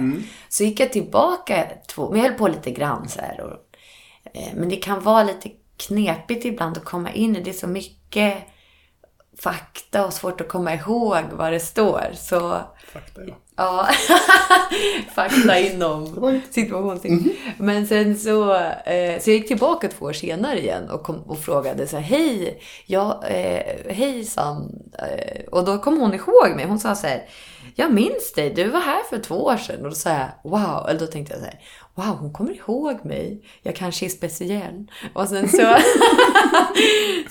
[0.49, 3.41] Så gick jag tillbaka två, men jag höll på lite grann så här.
[3.41, 3.53] Och,
[4.35, 7.51] eh, men det kan vara lite knepigt ibland att komma in i det.
[7.51, 8.35] är så mycket
[9.43, 12.03] fakta och svårt att komma ihåg vad det står.
[12.15, 12.61] Så
[12.93, 13.35] Fakta ja.
[13.57, 13.89] Ja,
[15.15, 17.33] fakta inom situationstecken.
[17.59, 21.39] Men sen så, eh, så jag gick tillbaka två år senare igen och, kom, och
[21.39, 24.83] frågade så här, hej, ja, eh, hejsan.
[24.99, 26.65] Eh, och då kom hon ihåg mig.
[26.67, 27.23] Hon sa så här,
[27.75, 29.85] jag minns dig, du var här för två år sedan.
[29.85, 31.61] Och då sa jag, wow, eller då tänkte jag så här,
[31.95, 33.43] wow, hon kommer ihåg mig.
[33.63, 34.91] Jag kanske är speciell.
[35.15, 35.77] Och sen så,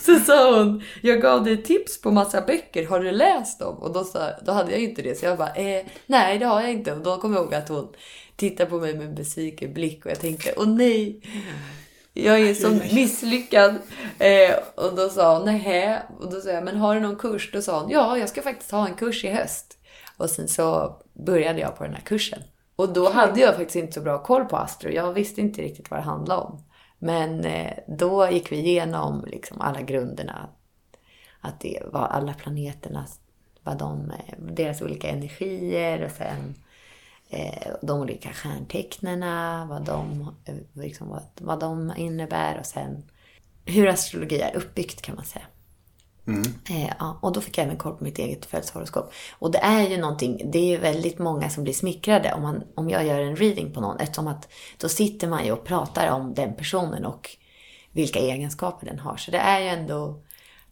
[0.00, 3.76] så sa hon, jag gav dig tips på massa böcker, har du läst dem?
[3.76, 6.46] Och då, sa, då hade jag ju inte det, så jag bara, eh, nej det
[6.46, 6.92] har jag inte.
[6.92, 7.88] Och då kom jag ihåg att hon
[8.36, 11.20] tittade på mig med en besviken blick och jag tänkte, åh nej.
[12.14, 13.74] Jag är så misslyckad.
[14.18, 15.98] Eh, och då sa hon, nej.
[16.18, 17.50] Och då sa jag, men har du någon kurs?
[17.52, 19.78] Då sa hon, ja, jag ska faktiskt ha en kurs i höst.
[20.16, 22.42] Och sen så började jag på den här kursen.
[22.76, 24.90] Och då hade jag faktiskt inte så bra koll på Astro.
[24.90, 26.64] Jag visste inte riktigt vad det handlade om.
[26.98, 30.48] Men eh, då gick vi igenom liksom alla grunderna.
[31.40, 33.06] Att det var alla planeterna,
[33.62, 36.54] vad de, eh, deras olika energier och sen
[37.30, 40.30] eh, de olika stjärntecknena, vad de,
[40.72, 43.02] liksom, vad, vad de innebär och sen
[43.64, 45.46] hur astrologi är uppbyggt kan man säga.
[46.70, 49.12] Eh, ja, och då fick jag även koll på mitt eget födelsehoroskop.
[49.38, 52.62] Och det är ju någonting, det är ju väldigt många som blir smickrade om, man,
[52.74, 54.00] om jag gör en reading på någon.
[54.00, 57.30] Eftersom att då sitter man ju och pratar om den personen och
[57.92, 59.16] vilka egenskaper den har.
[59.16, 60.22] Så det är ju ändå,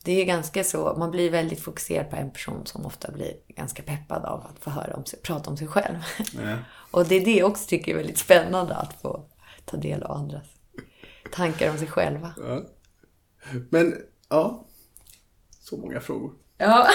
[0.05, 3.33] det är ju ganska så, man blir väldigt fokuserad på en person som ofta blir
[3.49, 5.97] ganska peppad av att få höra om sig, prata om sig själv.
[6.19, 6.57] Ja.
[6.91, 9.25] Och det är det jag också tycker är väldigt spännande att få
[9.65, 10.47] ta del av andras
[11.33, 12.35] tankar om sig själva.
[12.39, 12.63] Ja.
[13.71, 13.97] Men,
[14.29, 14.67] ja.
[15.71, 16.33] Så många frågor.
[16.59, 16.89] Ja,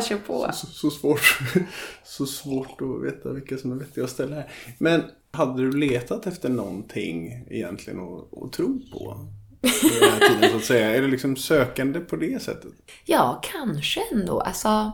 [0.08, 0.50] kör på.
[0.52, 1.38] Så, så, svårt,
[2.04, 4.52] så svårt att veta vilka som är vettiga att ställa här.
[4.78, 9.26] Men hade du letat efter någonting egentligen att, att tro på?
[9.60, 10.96] Den här tiden så att säga.
[10.96, 12.72] Är det liksom sökande på det sättet?
[13.04, 14.40] Ja, kanske ändå.
[14.40, 14.92] Alltså,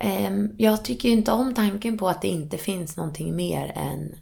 [0.00, 4.14] ehm, jag tycker ju inte om tanken på att det inte finns någonting mer än,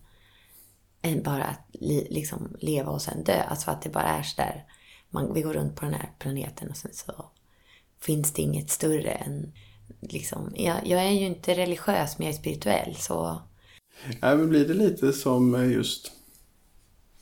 [1.02, 3.42] än bara att li, liksom leva och sen dö.
[3.42, 4.64] Alltså att det bara är så där.
[5.10, 7.30] Man, vi går runt på den här planeten och sen så
[8.02, 9.52] finns det inget större än...
[10.00, 12.94] Liksom, jag, jag är ju inte religiös, men jag är spirituell.
[12.96, 13.42] Så
[14.22, 16.12] Nej, men blir det lite som just...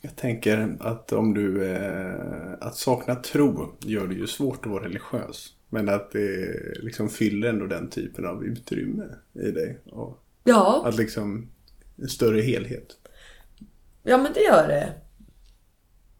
[0.01, 1.71] Jag tänker att om du...
[1.71, 5.53] Eh, att sakna tro gör det ju svårt att vara religiös.
[5.69, 9.79] Men att det liksom fyller ändå den typen av utrymme i dig.
[9.85, 11.49] Och Ja, att liksom
[11.97, 12.97] en större helhet.
[14.03, 14.93] ja men det gör det.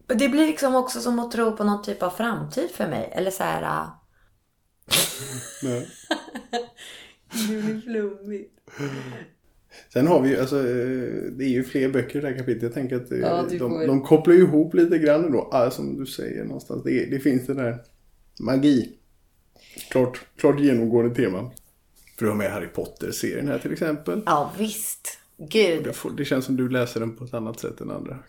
[0.10, 3.10] Och Det blir liksom också som att tro på någon typ av framtid för mig.
[3.14, 3.88] Eller så här...
[5.64, 5.82] Ja.
[7.48, 8.52] Det blir flummigt.
[9.94, 10.64] Sen har vi ju, alltså, eh,
[11.32, 12.64] det är ju fler böcker i det här kapitlet.
[12.64, 15.50] Jag tänker att eh, Ja, de, får- de kopplar ju ihop lite grann ändå.
[15.52, 16.84] Ja, som du säger någonstans.
[16.84, 17.78] Det, det finns det där
[18.40, 18.90] magi.
[19.92, 21.52] Klart, klart genomgående tema.
[22.18, 24.22] För du har med Harry Potter-serien här till exempel.
[24.26, 25.18] Ja, visst.
[25.50, 25.84] Gud.
[25.84, 28.20] Det, får, det känns som du läser den på ett annat sätt än andra.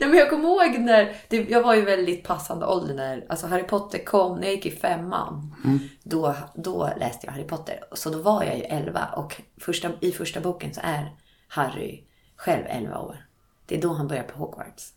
[0.00, 3.46] Nej, men jag kommer ihåg när, det, jag var ju väldigt passande ålder när alltså
[3.46, 5.54] Harry Potter kom, när jag gick i femman.
[6.02, 7.84] Då, då läste jag Harry Potter.
[7.92, 11.16] Så då var jag ju 11 och första, i första boken så är
[11.48, 12.04] Harry
[12.36, 13.26] själv 11 år.
[13.66, 14.92] Det är då han börjar på Hogwarts.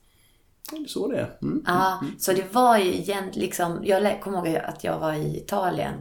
[0.87, 1.37] Så det är.
[1.41, 1.63] Mm.
[1.67, 5.93] Ja, så det var ju egentligen liksom, jag kommer ihåg att jag var i Italien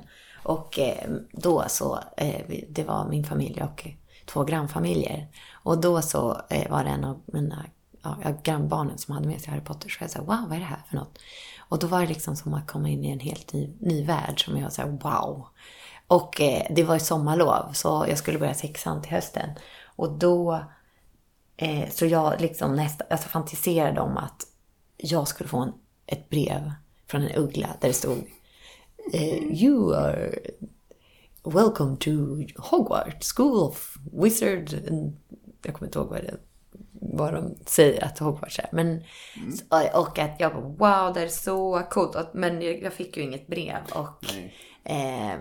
[0.42, 3.88] och eh, då så, eh, det var min familj och
[4.26, 5.26] två grannfamiljer.
[5.52, 7.64] Och då så eh, var det en av mina
[8.02, 9.88] ja, grannbarnen som hade med sig Harry Potter.
[9.88, 11.18] Så jag sa, wow, vad är det här för något?
[11.58, 14.44] Och då var det liksom som att komma in i en helt ny, ny värld
[14.44, 15.46] som jag sa, wow.
[16.06, 19.50] Och eh, det var ju sommarlov, så jag skulle börja sexan till hösten.
[19.96, 20.64] Och då
[21.62, 24.46] Eh, så jag liksom nästa, alltså fantiserade om att
[24.96, 25.72] jag skulle få en,
[26.06, 26.72] ett brev
[27.06, 28.24] från en uggla där det stod
[29.12, 30.30] eh, You are
[31.44, 32.10] welcome to
[32.56, 35.16] Hogwarts School of Wizard and,
[35.62, 36.36] Jag kommer inte ihåg vad, det,
[37.02, 38.68] vad de säger att Hogwarts är.
[38.72, 39.02] Men,
[39.94, 42.16] och att jag bara wow, det är så coolt.
[42.34, 43.76] Men jag, fick ju inget brev.
[43.94, 44.24] Och,
[44.84, 45.38] eh,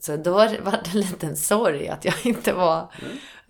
[0.00, 2.92] så då var det var en liten sorg att jag inte var...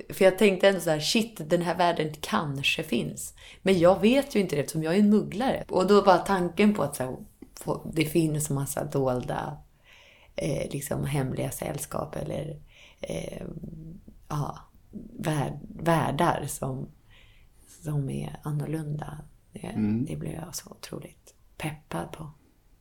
[0.09, 3.35] För jag tänkte ändå så här, shit, den här världen kanske finns.
[3.63, 5.65] Men jag vet ju inte det eftersom jag är en mugglare.
[5.69, 7.17] Och då bara tanken på att så här,
[7.93, 9.57] det finns massa dolda,
[10.37, 12.61] eh, liksom hemliga sällskap eller
[13.01, 13.43] eh,
[14.29, 14.59] ja,
[15.19, 16.89] värld, världar som,
[17.87, 19.19] som är annorlunda.
[19.53, 19.75] Det,
[20.09, 22.31] det blev jag så otroligt peppad på.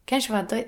[0.06, 0.65] Kanske var det,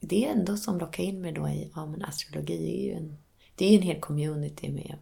[0.00, 3.16] det är ändå som lockar in mig då i, ja men astrologi är ju en,
[3.54, 4.96] det är en hel community med,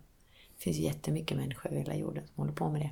[0.56, 2.90] det finns ju jättemycket människor över hela jorden som håller på med det.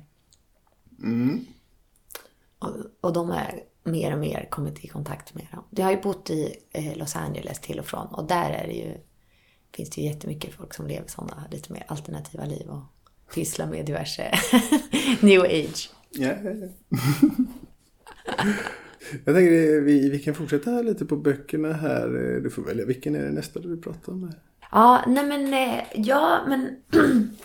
[2.59, 5.63] Och, och de är mer och mer kommit i kontakt med dem.
[5.69, 8.73] Jag har ju bott i eh, Los Angeles till och från och där är det
[8.73, 8.97] ju,
[9.75, 12.83] finns det ju jättemycket folk som lever sådana lite mer alternativa liv och
[13.35, 14.31] pysslar med diverse
[15.21, 15.89] new age.
[16.09, 16.67] Ja, ja, ja.
[19.25, 22.07] Jag tänker vi, vi kan fortsätta lite på böckerna här.
[22.43, 24.23] Du får välja vilken är det nästa du vill prata om.
[24.23, 24.39] Här?
[24.71, 26.75] Ja, nej men, eh, ja men.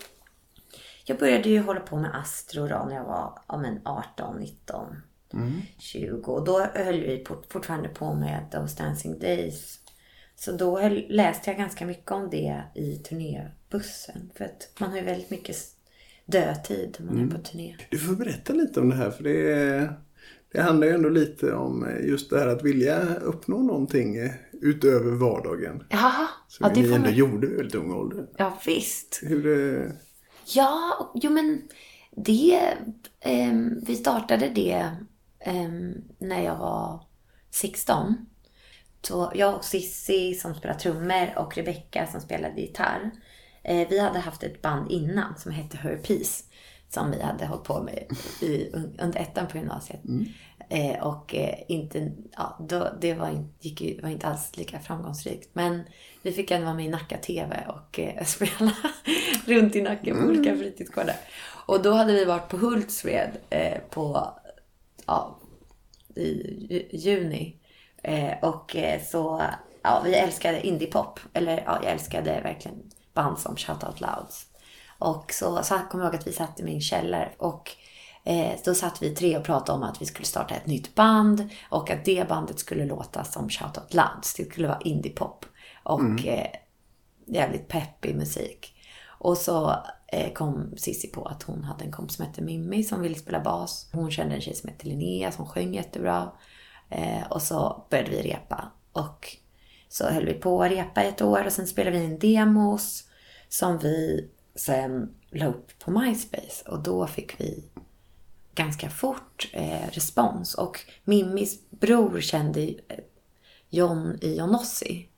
[1.05, 4.97] jag började ju hålla på med astro då när jag var ja, men 18, 19,
[5.79, 6.33] 20.
[6.33, 9.79] Och då höll vi fort- fortfarande på med Those Dancing Days.
[10.37, 14.31] Så då läste jag ganska mycket om det i turnébussen.
[14.35, 15.57] För att man har ju väldigt mycket
[16.31, 17.77] dödtid när man är på turné.
[17.91, 19.91] Du får berätta lite om det här för det,
[20.53, 25.11] det handlar ju ändå lite om just det här att vilja uppnå någonting eh, utöver
[25.11, 25.85] vardagen.
[25.91, 27.17] Jaha, Som ja, det ni får ändå man...
[27.17, 28.27] gjorde vid väldigt ung ålder.
[28.37, 29.21] Ja, visst.
[29.23, 29.91] Hur, eh,
[30.55, 31.63] Ja, jo men
[32.17, 32.61] det...
[33.21, 34.91] ehm, vi startade det
[35.41, 37.03] ehm, när jag var
[37.51, 38.15] 16.
[39.03, 43.11] Så jag och Sissi som spelar trummor och Rebecca som spelade gitarr.
[43.63, 46.45] Eh, vi hade haft ett band innan som hette Her Peace.
[46.89, 48.05] Som vi hade hållit på med
[48.41, 48.69] i,
[48.99, 50.01] under ettan på gymnasiet.
[50.69, 55.49] Eh, och eh, inte, ja, då, det var, gick ju, var inte alls lika framgångsrikt.
[55.53, 55.83] Men
[56.23, 58.73] vi fick ändå vara med i Nacka TV och spela
[59.47, 61.17] runt i Nacka på olika fritidsgårdar.
[61.67, 63.31] Och då hade vi varit på Hultsfred
[63.91, 64.35] på,
[65.07, 65.39] ja,
[66.15, 66.31] i
[66.71, 67.57] ju- juni.
[68.43, 68.77] Och
[69.11, 69.43] så,
[69.83, 71.21] ja, vi älskade indiepop.
[71.33, 72.83] Eller ja, jag älskade verkligen
[73.23, 74.47] band som Shout Out Louds.
[74.99, 77.71] Och så, så kommer jag ihåg att vi satt i min källare och
[78.25, 81.49] eh, då satt vi tre och pratade om att vi skulle starta ett nytt band
[81.69, 84.35] och att det bandet skulle låta som Shout Out Louds.
[84.35, 85.47] Det skulle vara indiepop
[85.83, 86.47] och eh,
[87.27, 88.75] jävligt peppig musik.
[89.07, 93.03] Och så eh, kom Sissi på att hon hade en kompis som hette Mimmi som
[93.03, 93.89] ville spela bas.
[93.93, 96.33] Hon kände en tjej som hette Linnea som sjöng jättebra.
[96.89, 98.71] Eh, och så började vi repa.
[98.93, 99.37] Och
[99.89, 103.10] så höll vi på att repa i ett år och sen spelade vi in demos
[103.51, 106.65] som vi sen la upp på MySpace.
[106.67, 107.65] Och då fick vi
[108.55, 110.55] ganska fort eh, respons.
[110.55, 112.75] Och Mimmis bror kände eh,
[113.69, 115.09] John i Jonossi.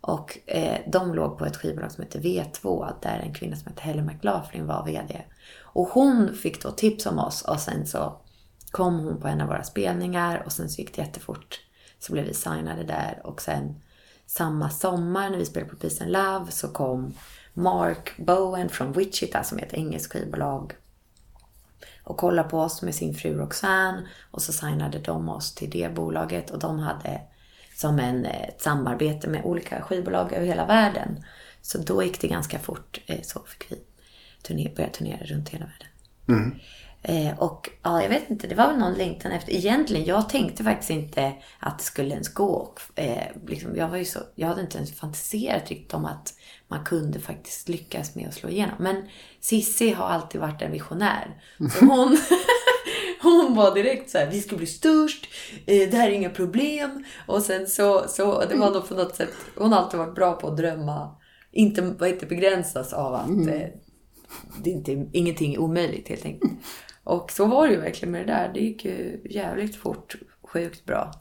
[0.00, 3.82] Och eh, de låg på ett skivbolag som heter V2 där en kvinna som heter
[3.82, 5.24] Helen McLaughlin var VD.
[5.60, 8.20] Och hon fick då tips om oss och sen så
[8.70, 11.60] kom hon på en av våra spelningar och sen så gick det jättefort
[11.98, 13.80] så blev vi signade där och sen
[14.26, 17.14] samma sommar när vi spelade på Peace and Love så kom
[17.58, 20.72] Mark Bowen från Wichita som är ett engelskt skivbolag
[22.04, 25.94] och kollade på oss med sin fru Roxanne och så signade de oss till det
[25.94, 27.20] bolaget och de hade
[27.74, 31.24] som en, ett samarbete med olika skivbolag över hela världen.
[31.62, 33.76] Så då gick det ganska fort eh, så fick vi
[34.42, 35.88] turner, börja turnera runt hela världen.
[36.28, 36.58] Mm.
[37.02, 39.52] Eh, och ja, jag vet inte, det var väl någon längtan efter.
[39.52, 42.48] Egentligen, jag tänkte faktiskt inte att det skulle ens gå.
[42.48, 46.34] Och, eh, liksom, jag, var ju så, jag hade inte ens fantiserat riktigt om att
[46.68, 48.76] man kunde faktiskt lyckas med att slå igenom.
[48.78, 49.08] Men
[49.40, 51.42] Sissi har alltid varit en visionär.
[51.78, 52.18] Så hon,
[53.22, 55.26] hon var direkt så här, vi ska bli störst,
[55.66, 57.04] eh, det här är inga problem.
[57.26, 60.32] Och sen så, så det var nog på något sätt, hon har alltid varit bra
[60.32, 61.16] på att drömma.
[61.52, 63.68] Inte, inte begränsas av att eh,
[64.62, 66.52] det inte, ingenting är omöjligt helt enkelt.
[67.04, 68.50] Och så var det ju verkligen med det där.
[68.54, 71.12] Det gick ju jävligt fort, sjukt bra.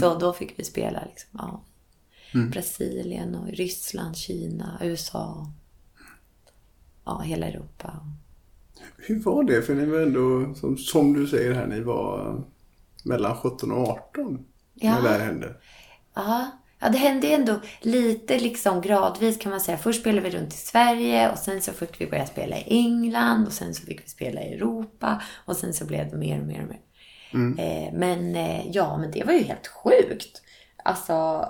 [0.00, 1.64] Så då fick vi spela liksom, ja.
[2.32, 5.46] Brasilien och Ryssland, Kina, USA.
[7.04, 8.06] Ja, hela Europa.
[8.96, 9.62] Hur var det?
[9.62, 12.42] För ni var ändå, som, som du säger här, ni var
[13.04, 14.94] mellan 17 och 18 Ja.
[14.94, 15.54] när det här hände.
[16.14, 19.78] Ja, ja, det hände ändå lite liksom gradvis kan man säga.
[19.78, 23.46] Först spelade vi runt i Sverige och sen så fick vi börja spela i England
[23.46, 26.46] och sen så fick vi spela i Europa och sen så blev det mer och
[26.46, 26.80] mer och mer.
[27.58, 30.42] Eh, men eh, ja, men det var ju helt sjukt.
[30.84, 31.46] Alltså,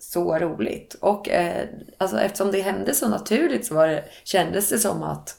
[0.00, 0.94] så roligt.
[1.00, 5.36] Och eh, alltså, eftersom det hände så naturligt så var det, kändes det som att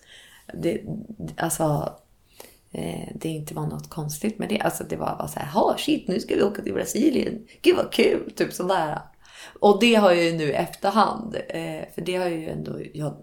[0.54, 0.82] det,
[1.38, 1.96] alltså,
[2.72, 4.60] eh, det inte var något konstigt med det.
[4.60, 7.48] Alltså det var bara så här, ha shit, nu ska vi åka till Brasilien.
[7.62, 9.00] Gud vad kul, typ sådär.
[9.60, 13.18] Och det har jag ju nu efterhand, eh, för det har jag ju ändå jag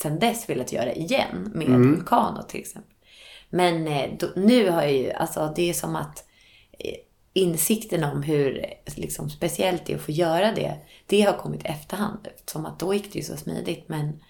[0.00, 2.94] sen dess velat göra igen med Vulcano till exempel.
[3.50, 6.24] Men eh, då, nu har jag ju, alltså det är som att
[6.78, 6.96] eh,
[7.32, 8.64] insikten om hur
[8.96, 12.28] liksom, speciellt det är att få göra det, det har kommit efterhand.
[12.46, 13.84] Som att då gick det ju så smidigt.
[13.88, 14.20] Men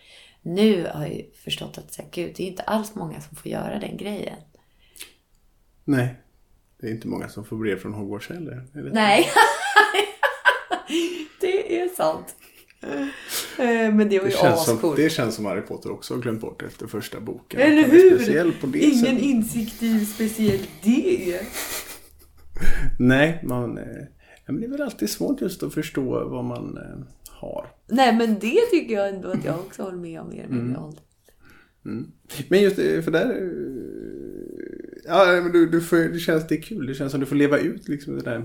[0.43, 3.37] nu har jag ju förstått att så här, gud, det är inte alls många som
[3.37, 4.37] får göra den grejen.
[5.85, 6.15] Nej,
[6.81, 8.67] det är inte många som får brev från Hogwarts heller.
[8.73, 8.81] Det?
[8.93, 9.27] Nej,
[11.41, 12.35] det är sant.
[12.83, 13.07] Eh,
[13.95, 14.97] Men det var Det ju ascoolt.
[14.97, 17.61] det känns som Harry Potter också har glömt bort efter första boken.
[17.61, 18.19] Eller hur?
[18.73, 19.23] Det Ingen sättet.
[19.23, 21.41] insikt i speciellt det.
[22.99, 23.85] Nej, man, eh,
[24.47, 27.67] ja, men det är väl alltid svårt just att förstå vad man eh, har.
[27.87, 30.83] Nej, men det tycker jag ändå att jag också håller med om i den mm.
[30.83, 31.05] åldern.
[32.49, 33.31] Men just det, för där...
[33.31, 34.71] eh,
[35.05, 36.87] Ja, men du, du får, det känns det är kul.
[36.87, 38.45] Det känns som du får leva ut liksom den där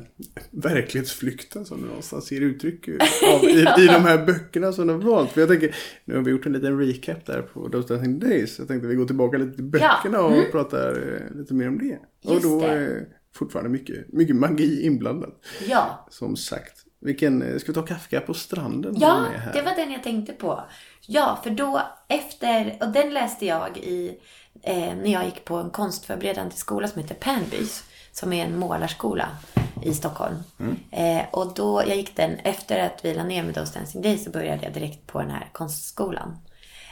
[0.51, 2.87] verklighetsflykten som du någonstans ger uttryck
[3.33, 5.31] av i, i de här böckerna som du har valt.
[5.31, 5.75] För jag tänker,
[6.05, 8.59] nu har vi gjort en liten recap där på Those Dancing Days.
[8.59, 11.99] Jag tänkte vi går tillbaka lite till böckerna och pratar eh, lite mer om det.
[12.25, 13.05] och Just då det.
[13.35, 15.45] Fortfarande mycket, mycket magi inblandat.
[15.67, 16.81] Ja, Som sagt.
[16.99, 18.95] Vilken, ska vi ta Kafka på stranden?
[18.97, 20.63] Ja, det var den jag tänkte på.
[21.01, 24.19] Ja, för då efter, och den läste jag i,
[24.63, 29.29] eh, när jag gick på en konstförberedande skola som heter Pernbys, som är en målarskola
[29.83, 30.35] i Stockholm.
[30.91, 34.23] Eh, och då, jag gick den, efter att vi la ner med Those Dancing Days
[34.23, 36.37] så började jag direkt på den här konstskolan.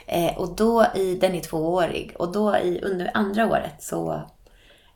[0.06, 4.30] Eh, och då, i, den är tvåårig, och då i, under andra året så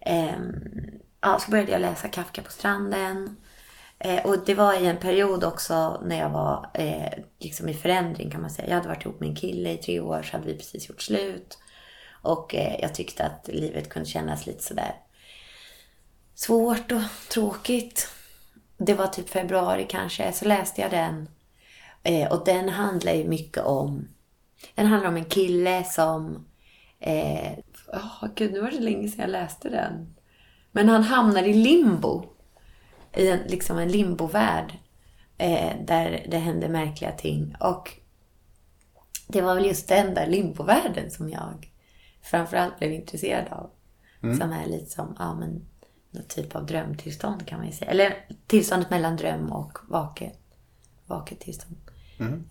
[0.00, 0.54] Ehm,
[1.20, 3.36] ja, så började jag läsa Kafka på stranden.
[3.98, 8.30] Eh, och det var i en period också när jag var eh, liksom i förändring
[8.30, 8.68] kan man säga.
[8.68, 11.02] Jag hade varit ihop med en kille i tre år så hade vi precis gjort
[11.02, 11.58] slut.
[12.22, 14.94] Och eh, jag tyckte att livet kunde kännas lite sådär
[16.38, 18.08] svårt och tråkigt.
[18.76, 21.28] Det var typ februari kanske, så läste jag den.
[22.02, 24.08] Eh, och den handlar ju mycket om...
[24.74, 26.46] Den handlar om en kille som...
[27.00, 27.52] Eh,
[27.86, 30.14] oh, gud, nu var det länge sedan jag läste den.
[30.78, 32.24] Men han hamnar i limbo.
[33.12, 34.78] I en, liksom en limbovärld.
[35.38, 37.54] Eh, där det händer märkliga ting.
[37.60, 37.92] Och
[39.28, 41.72] det var väl just den där limbovärlden som jag
[42.22, 43.70] framförallt blev intresserad av.
[44.38, 45.66] Som är lite som, ja men,
[46.10, 47.90] någon typ av drömtillstånd kan man ju säga.
[47.90, 50.38] Eller tillståndet mellan dröm och vaket,
[51.06, 51.76] vaket tillstånd.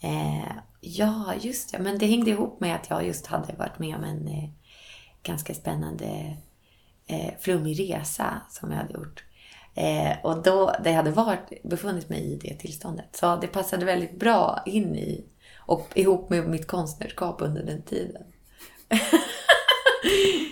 [0.02, 1.80] Eh, ja, just det.
[1.80, 4.50] Men det hängde ihop med att jag just hade varit med om en eh,
[5.24, 6.38] ganska spännande
[7.08, 9.24] eh, flummig resa som jag hade gjort.
[9.76, 13.16] Eh, och då, det hade varit, befunnit mig i det tillståndet.
[13.16, 15.26] Så det passade väldigt bra in i,
[15.58, 18.24] och ihop med mitt konstnärskap under den tiden.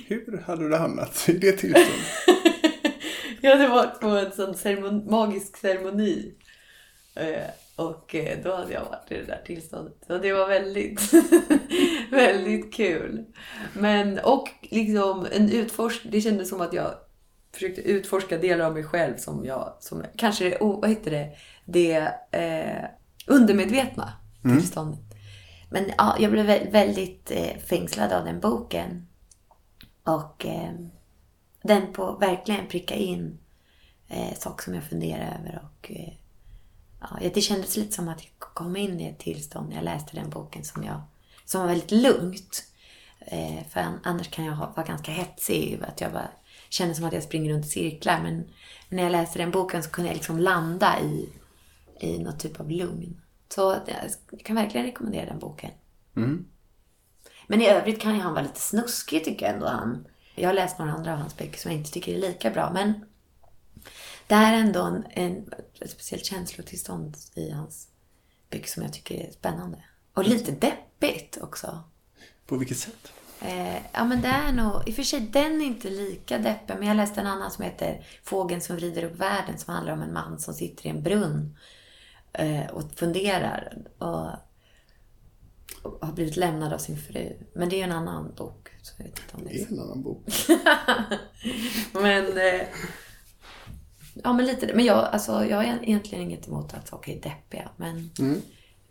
[0.07, 1.91] Hur hade du hamnat i det tillståndet?
[3.41, 6.33] Jag hade varit på en sån ceremon, magisk ceremoni.
[7.15, 10.09] Eh, och eh, då hade jag varit i det där tillståndet.
[10.09, 11.01] Och det var väldigt,
[12.11, 13.25] väldigt kul.
[13.73, 16.11] Men, och liksom en utforskning.
[16.11, 16.93] Det kändes som att jag
[17.53, 22.13] försökte utforska delar av mig själv som jag, som kanske, oh, vad heter det, det
[22.31, 22.85] eh,
[23.27, 24.13] undermedvetna
[24.59, 24.99] tillståndet.
[25.69, 29.07] Men ja, jag blev vä- väldigt eh, fängslad av den boken.
[30.03, 30.71] Och eh,
[31.63, 33.37] den på verkligen pricka in
[34.07, 35.63] eh, saker som jag funderar över.
[35.63, 36.13] Och, eh,
[36.99, 40.15] ja, det kändes lite som att jag kom in i ett tillstånd när jag läste
[40.15, 41.01] den boken som, jag,
[41.45, 42.63] som var väldigt lugnt.
[43.19, 45.79] Eh, för an- annars kan jag vara ganska hetsig.
[45.87, 46.29] Att jag bara
[46.69, 48.19] känner som att jag springer runt i cirklar.
[48.23, 48.45] Men
[48.89, 51.29] när jag läste den boken så kunde jag liksom landa i,
[51.99, 53.21] i något typ av lugn.
[53.49, 53.75] Så
[54.31, 55.71] jag kan verkligen rekommendera den boken.
[57.47, 59.67] Men i övrigt kan ju han vara lite snuskig tycker jag ändå.
[59.67, 60.07] Han.
[60.35, 62.71] Jag har läst några andra av hans böcker som jag inte tycker är lika bra.
[62.73, 63.05] Men
[64.27, 67.87] det här är ändå en, en, ett speciellt känslotillstånd i hans
[68.49, 69.83] böcker som jag tycker är spännande.
[70.13, 71.83] Och lite deppigt också.
[72.45, 73.11] På vilket sätt?
[73.41, 76.75] Eh, ja men det är nog, i och för sig den är inte lika deppig.
[76.79, 79.57] Men jag läste en annan som heter Fågeln som vrider upp världen.
[79.57, 81.57] Som handlar om en man som sitter i en brunn
[82.33, 83.77] eh, och funderar.
[83.97, 84.29] Och,
[85.83, 87.33] och har blivit lämnad av sin fru.
[87.53, 88.69] Men det är en annan bok.
[88.81, 90.27] Så jag vet inte om det Det är är en annan bok.
[91.93, 92.37] Men...
[92.37, 92.67] Eh,
[94.23, 97.69] ja, men lite Men jag, alltså, jag har egentligen inget emot att saker är deppiga.
[97.77, 98.09] Men,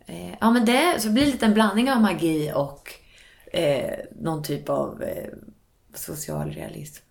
[0.05, 2.89] eh, ja, men det så blir det lite en blandning av magi och
[3.57, 5.29] eh, någon typ av eh,
[5.93, 7.03] social realism.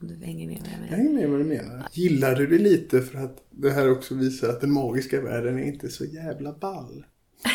[0.00, 0.96] Om du hänger med vad jag Jag menar.
[0.96, 1.88] hänger med vad du menar.
[1.92, 5.62] Gillar du det lite för att det här också visar att den magiska världen är
[5.64, 7.04] inte så jävla ball?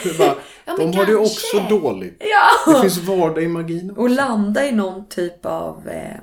[0.04, 0.36] Det bara,
[0.66, 1.16] Ja, de har det kanske.
[1.16, 2.18] också dåligt.
[2.20, 2.74] Ja!
[2.74, 4.01] Det finns vardag i magin också.
[4.01, 5.88] Och landa i någon typ av...
[5.88, 6.18] Eh,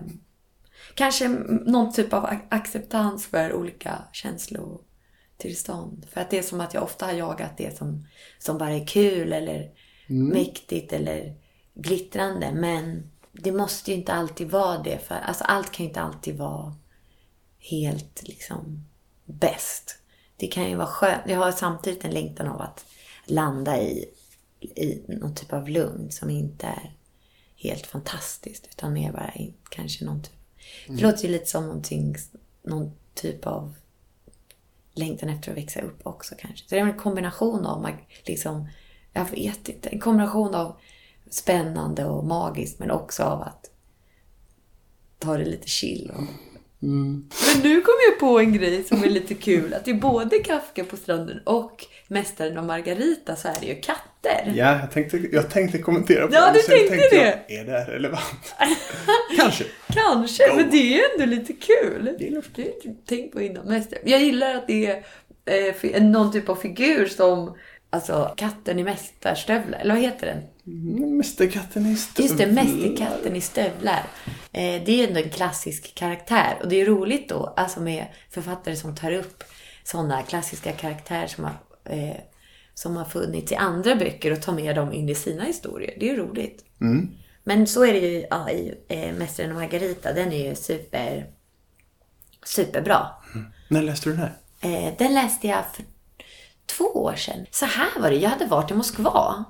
[1.01, 1.29] kanske
[1.67, 6.07] någon typ av ac- acceptans för olika känslotillstånd.
[6.13, 8.07] För att det är som att jag ofta har jagat det som,
[8.39, 9.71] som bara är kul eller
[10.07, 11.35] mäktigt eller
[11.75, 12.53] glittrande.
[12.55, 14.99] Men det måste ju inte alltid vara det.
[14.99, 16.77] För alltså, allt kan ju inte alltid vara
[17.59, 18.85] helt liksom
[19.25, 19.99] bäst.
[20.37, 21.23] Det kan ju vara skönt.
[21.27, 22.85] Jag har samtidigt en längtan av att
[23.25, 24.05] landa i,
[24.61, 26.97] i någon typ av lugn som inte är
[27.57, 28.69] helt fantastiskt.
[28.71, 29.33] Utan mer bara
[29.71, 30.33] kanske någon typ...
[30.87, 32.17] Det låter ju lite som någonting,
[32.63, 33.75] någon typ av
[34.95, 36.69] längtan efter att växa upp också kanske.
[36.69, 37.91] Så det är en kombination av,
[38.25, 38.69] liksom,
[39.13, 40.77] jag vet inte, en kombination av
[41.31, 43.71] spännande och magiskt men också av att
[45.19, 46.13] ta det lite chill.
[46.17, 46.23] Och...
[46.79, 47.29] Men
[47.63, 49.75] nu kom jag på en grej som är lite kul.
[49.75, 53.75] Att det är både Kafka på stranden och Mästaren och Margarita så är det ju
[53.75, 54.53] katter.
[54.57, 56.53] Ja, jag tänkte, jag tänkte kommentera på Ja, det.
[56.53, 57.39] du sen tänkte tänkte det.
[57.49, 58.55] Jag, är det här relevant?
[59.37, 59.65] Kanske.
[59.93, 60.57] Kanske, Go.
[60.57, 62.15] men det är ändå lite kul.
[62.19, 62.73] Det är inte
[63.07, 63.67] tänkt på innan.
[63.67, 64.01] Mästare.
[64.05, 65.05] Jag gillar att det är
[65.95, 67.57] eh, någon typ av figur som
[67.93, 70.43] Alltså katten i mästarstövlar, eller vad heter den?
[70.67, 72.29] Mm, Mästerkatten i stövlar.
[72.29, 74.03] Just det, Mästerkatten i stövlar.
[74.53, 76.59] Eh, det är ändå en klassisk karaktär.
[76.63, 79.45] Och det är roligt då, alltså med författare som tar upp
[79.85, 81.53] sådana klassiska karaktärer som har,
[81.91, 82.17] eh,
[82.75, 85.97] som har funnits i andra böcker och tar med dem in i sina historier.
[86.01, 86.65] Det är ju roligt.
[87.45, 90.13] Men så är det ju ja, i eh, Mästaren och Margarita.
[90.13, 91.27] Den är ju super,
[92.45, 93.07] superbra.
[93.69, 94.37] När läste du den här?
[94.61, 95.85] Eh, den läste jag för
[96.67, 97.47] två år sedan.
[97.51, 99.45] Så här var det, jag hade varit i Moskva.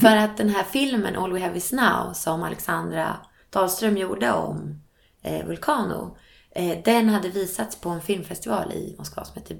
[0.00, 3.16] För att den här filmen All We Have Is Now som Alexandra
[3.50, 4.80] Dahlström gjorde om
[5.22, 6.16] eh, Vulcano.
[6.50, 9.54] Eh, den hade visats på en filmfestival i Moskva som heter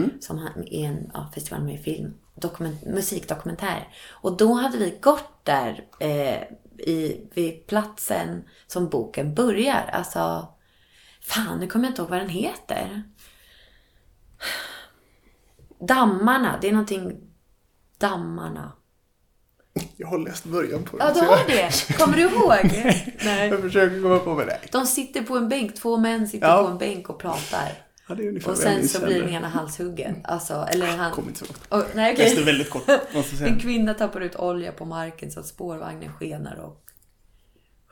[0.00, 0.20] Beatfilm.
[0.20, 3.88] Som är en ja, festival med film, dokument, musikdokumentär.
[4.10, 6.42] Och då hade vi gått där eh,
[6.78, 9.90] i, vid platsen som boken börjar.
[9.92, 10.48] Alltså,
[11.22, 13.02] fan nu kommer jag inte ihåg vad den heter.
[15.80, 17.20] Dammarna, det är någonting...
[17.98, 18.72] Dammarna.
[19.96, 21.06] Jag har läst början på den.
[21.06, 21.98] Ja, du har jag- det.
[21.98, 22.54] Kommer du ihåg?
[23.24, 23.48] Nej.
[23.50, 24.68] Jag försöker komma på vad det är.
[24.72, 26.62] De sitter på en bänk, två män sitter Ja.
[26.62, 27.72] på en bänk och pratar.
[28.08, 30.20] Ja, det är ungefär Och sen så blir den ena halshuggen.
[30.24, 31.12] Alltså, eller han...
[31.12, 31.66] Kommer inte så långt.
[31.70, 32.24] Oh, nej, okej.
[32.24, 32.88] Läste väldigt kort.
[33.40, 36.82] En kvinna tappar ut olja på marken så att spårvagnen skenar och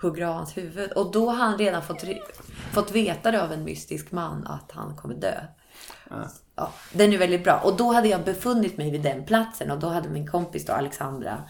[0.01, 0.93] hugger av hans huvud.
[0.93, 2.05] Och då har han redan fått,
[2.73, 5.35] fått veta det av en mystisk man att han kommer dö.
[6.57, 7.61] Ja, den är väldigt bra.
[7.65, 10.73] Och då hade jag befunnit mig vid den platsen och då hade min kompis då,
[10.73, 11.43] Alexandra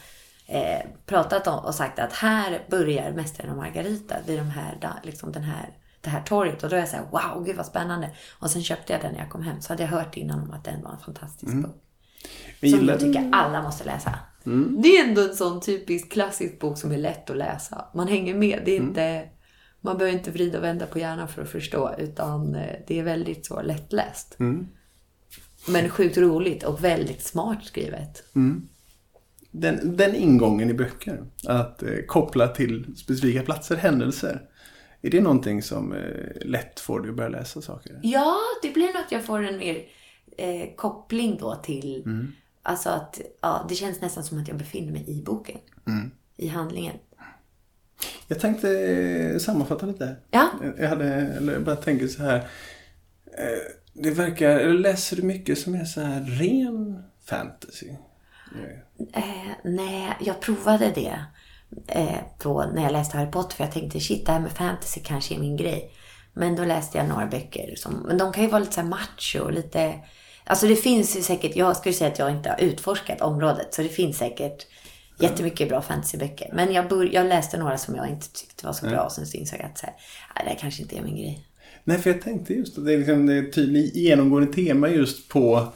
[0.46, 5.32] eh, pratat om och sagt att här börjar Mästaren och Margarita vid de här, liksom
[5.32, 5.70] den här,
[6.04, 6.62] det här torget.
[6.62, 8.10] Och då är jag så här, wow, gud vad spännande.
[8.38, 9.60] Och sen köpte jag den när jag kom hem.
[9.60, 11.82] Så hade jag hört innan om att den var en fantastisk bok.
[12.60, 14.18] Men Som gillar jag tycker alla måste läsa.
[14.82, 17.84] Det är ändå en sån typisk klassisk bok som är lätt att läsa.
[17.94, 18.62] Man hänger med.
[18.64, 19.28] Det är inte,
[19.80, 21.94] man behöver inte vrida och vända på hjärnan för att förstå.
[21.98, 24.36] Utan eh, det är väldigt så lättläst.
[25.68, 28.24] Men sjukt roligt och väldigt smart skrivet.
[29.50, 34.42] den, den ingången i böcker, att eh, koppla till specifika platser, händelser,
[35.06, 36.00] Är det någonting som eh,
[36.44, 38.00] lätt får dig att börja läsa saker?
[38.02, 39.84] Ja, det blir nog att jag får en mer
[40.36, 42.02] eh, koppling då till...
[42.06, 42.32] Mm.
[42.62, 45.58] Alltså att ja, det känns nästan som att jag befinner mig i boken.
[45.86, 46.10] Mm.
[46.36, 46.96] I handlingen.
[48.28, 50.16] Jag tänkte eh, sammanfatta lite.
[50.30, 50.48] Ja.
[50.78, 52.36] Jag hade, eller jag bara tänker så här.
[53.38, 53.58] Eh,
[53.92, 57.88] Det verkar, läser du mycket som är så här ren fantasy?
[59.12, 59.22] Eh,
[59.64, 61.24] nej, jag provade det
[61.88, 63.56] eh, då när jag läste Harry Potter.
[63.56, 65.90] För jag tänkte shit, det här med fantasy kanske är min grej.
[66.32, 67.74] Men då läste jag några böcker.
[67.76, 69.94] Som, men de kan ju vara lite så här macho och lite...
[70.44, 73.74] Alltså det finns ju säkert, jag skulle säga att jag inte har utforskat området.
[73.74, 74.66] Så det finns säkert
[75.18, 76.50] jättemycket bra fantasyböcker.
[76.52, 79.00] Men jag, bör, jag läste några som jag inte tyckte var så bra.
[79.00, 79.94] Och sen så insåg jag att så här,
[80.44, 81.46] det här kanske inte är min grej.
[81.84, 85.28] Nej, för jag tänkte just att det är, liksom, det är tydligt genomgående tema just
[85.28, 85.72] på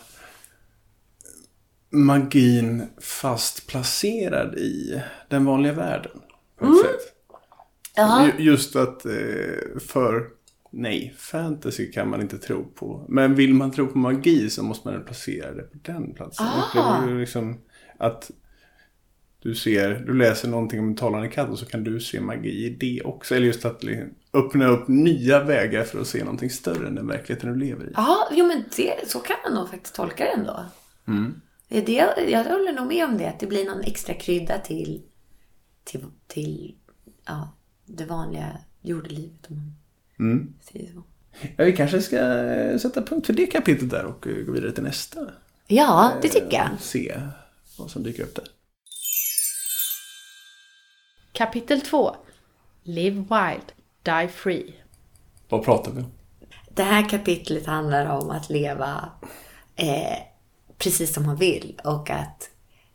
[1.91, 6.20] magin fast placerad i den vanliga världen.
[6.59, 7.14] På ett sätt.
[7.97, 8.26] Jaha.
[8.39, 9.12] Ju- Just att eh,
[9.80, 10.28] för
[10.70, 13.05] nej, fantasy kan man inte tro på.
[13.09, 16.47] Men vill man tro på magi så måste man placera det på den platsen.
[16.74, 17.07] Ah.
[17.07, 17.59] Du liksom
[17.99, 18.30] att
[19.43, 22.49] du ser, du läser någonting om en talande katt och så kan du se magi
[22.66, 23.34] i det också.
[23.34, 27.07] Eller just att liksom öppna upp nya vägar för att se någonting större än den
[27.07, 27.93] verkligheten du lever i.
[27.97, 30.64] Ja, jo men det, så kan man nog faktiskt tolka det ändå.
[31.09, 31.41] Mm.
[31.69, 31.83] Det är
[32.16, 33.29] det, jag håller nog med om det.
[33.29, 35.03] Att det blir någon extra krydda till,
[35.85, 36.75] till, till
[37.27, 37.49] ja,
[37.85, 39.47] det vanliga jordelivet.
[39.51, 39.75] Om man
[40.21, 40.55] Mm.
[40.73, 41.03] säger så.
[41.57, 44.73] Ja, vi kanske ska eh, sätta punkt för det kapitlet där och eh, gå vidare
[44.73, 45.27] till nästa.
[45.66, 46.69] Ja, det tycker jag.
[46.81, 47.21] Se
[47.79, 48.45] vad som dyker upp där.
[51.33, 52.16] Kapitel 2
[52.83, 54.75] Live Wild, Die Free.
[55.49, 56.12] Vad pratar vi om?
[56.71, 59.12] Det här kapitlet handlar om att leva
[59.77, 60.19] eh,
[60.79, 61.81] precis som man vill.
[61.85, 62.51] Och att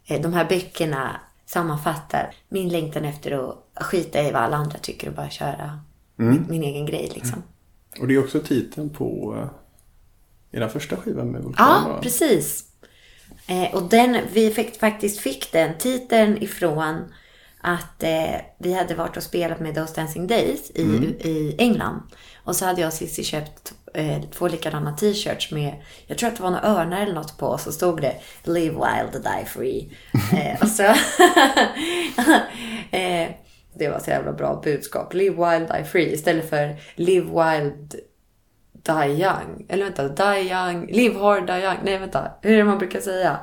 [0.05, 5.07] eh, de här böckerna sammanfattar min längtan efter att skita i vad alla andra tycker
[5.07, 5.79] och bara köra
[6.15, 7.43] min, min egen grej liksom.
[7.99, 11.83] Och det är också titeln på eh, era första skiva med Vulkan.
[11.87, 12.65] Ja, precis.
[13.47, 17.13] Eh, och den, vi fick, faktiskt fick den titeln ifrån
[17.61, 20.83] att eh, vi hade varit och spelat med Those Dancing Days i,
[21.19, 22.01] i England.
[22.43, 25.73] Och så hade jag och Cissi köpt eh, två likadana t-shirts med,
[26.07, 28.75] jag tror att det var några örnar eller något på, och så stod det Live
[28.75, 29.91] wild, die free.
[30.33, 30.83] eh, och så...
[32.97, 33.29] eh,
[33.75, 35.13] det var så jävla bra budskap.
[35.13, 36.13] Live wild, die free.
[36.13, 37.95] Istället för Live wild,
[38.73, 39.65] Die Young.
[39.69, 40.87] Eller vänta, Die Young.
[40.91, 41.77] Live Hard, Die Young.
[41.83, 42.31] Nej, vänta.
[42.41, 43.37] Hur är det man brukar säga?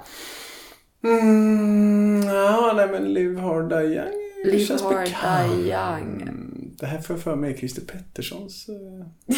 [1.04, 4.12] Mm, ja, nej men Live Hard Die Young
[4.44, 5.06] Live Hard.
[5.06, 6.39] Die Young.
[6.80, 8.68] Det här får jag för mig är Christer Petterssons...
[8.68, 9.06] Uh,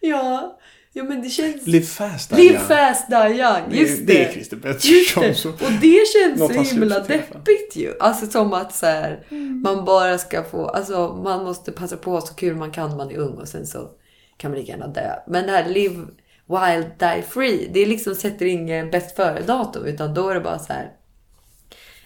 [0.00, 0.58] Ja,
[0.92, 1.66] ja men det känns...
[1.66, 2.64] Live Fast Die Live Young.
[2.66, 3.72] Fast, Die Young.
[3.80, 4.04] Just det.
[4.12, 7.94] det är Christer Pettersson Och det känns så himla deppigt ju.
[8.00, 9.60] Alltså som att så här, Mm.
[9.62, 10.68] man bara ska få...
[10.68, 13.66] Alltså man måste passa på så kul man kan när man är ung och sen
[13.66, 13.90] så
[14.36, 15.14] kan man lika gärna dö.
[15.26, 16.06] Men det här Live
[16.46, 20.72] Wild Die Free, det liksom sätter ingen bäst före-datum utan då är det bara så
[20.72, 20.92] här.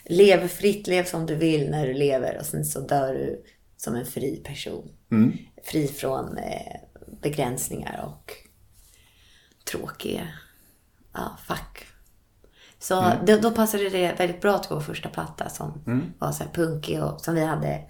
[0.05, 3.43] Lev fritt, lev som du vill när du lever och sen så dör du
[3.81, 4.89] som en fri person.
[5.11, 5.33] Mm.
[5.65, 6.77] Fri från eh,
[7.23, 8.33] begränsningar och
[9.71, 10.29] tråkiga
[11.13, 11.87] ja, fack.
[12.79, 15.83] Så då, då passade det väldigt bra till vår första platta som
[16.19, 17.83] var så här punkig och som vi hade.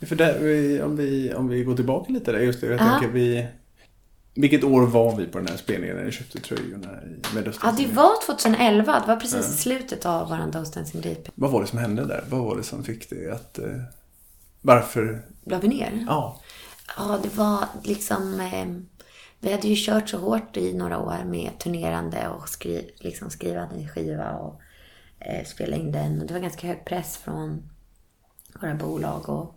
[0.00, 2.90] För där, om, vi, om vi går tillbaka lite där, just det, jag Ja.
[2.90, 3.46] tänker vi...
[4.36, 7.60] Vilket år var vi på den här spelningen när ni köpte tröjorna i- med Dustin?
[7.70, 9.00] Ja, det var 2011.
[9.00, 11.18] Det var precis i slutet av våran Those Dancing Deep.
[11.34, 12.24] Vad var det som hände där?
[12.28, 13.58] Vad var det som fick dig att...
[14.66, 15.22] Varför?
[15.44, 16.04] La vi ner?
[16.06, 16.40] Ja.
[16.96, 18.40] Ja, det var liksom...
[18.40, 18.66] Eh,
[19.40, 23.60] vi hade ju kört så hårt i några år med turnerande och skri, liksom skriva
[23.60, 24.60] en skiva och
[25.18, 26.20] eh, spela in den.
[26.20, 27.70] Och det var ganska hög press från
[28.60, 29.54] våra bolag och